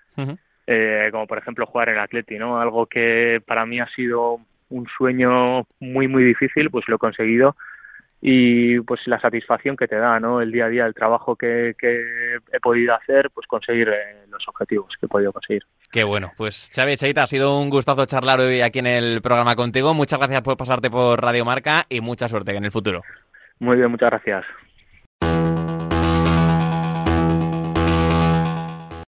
eh, 0.65 1.09
como 1.11 1.27
por 1.27 1.39
ejemplo 1.39 1.65
jugar 1.65 1.89
en 1.89 1.95
el 1.95 2.01
Atleti, 2.01 2.37
¿no? 2.37 2.61
Algo 2.61 2.85
que 2.85 3.41
para 3.45 3.65
mí 3.65 3.81
ha 3.81 3.87
sido 3.87 4.39
un 4.73 4.87
sueño 4.97 5.65
muy 5.79 6.07
muy 6.07 6.23
difícil, 6.23 6.69
pues 6.69 6.85
lo 6.87 6.95
he 6.95 6.99
conseguido 6.99 7.55
y 8.25 8.79
pues 8.79 9.01
la 9.05 9.19
satisfacción 9.19 9.75
que 9.75 9.85
te 9.85 9.97
da, 9.97 10.17
¿no? 10.17 10.39
El 10.39 10.49
día 10.49 10.65
a 10.65 10.69
día, 10.69 10.85
el 10.85 10.93
trabajo 10.93 11.35
que, 11.35 11.75
he 11.81 12.59
podido 12.61 12.95
hacer, 12.95 13.29
pues 13.33 13.45
conseguir 13.47 13.89
eh, 13.89 14.25
los 14.29 14.47
objetivos 14.47 14.87
que 14.97 15.07
he 15.07 15.09
podido 15.09 15.33
conseguir. 15.33 15.63
Qué 15.91 16.05
bueno, 16.05 16.31
pues 16.37 16.71
Xavi 16.73 16.95
Cheita, 16.95 17.23
ha 17.23 17.27
sido 17.27 17.59
un 17.59 17.69
gustazo 17.69 18.05
charlar 18.05 18.39
hoy 18.39 18.61
aquí 18.61 18.79
en 18.79 18.87
el 18.87 19.21
programa 19.21 19.57
contigo. 19.57 19.93
Muchas 19.93 20.19
gracias 20.19 20.41
por 20.41 20.55
pasarte 20.55 20.89
por 20.89 21.21
Radio 21.21 21.43
Marca 21.43 21.83
y 21.89 21.99
mucha 21.99 22.29
suerte 22.29 22.55
en 22.55 22.63
el 22.63 22.71
futuro. 22.71 23.01
Muy 23.59 23.75
bien, 23.75 23.91
muchas 23.91 24.09
gracias. 24.11 24.45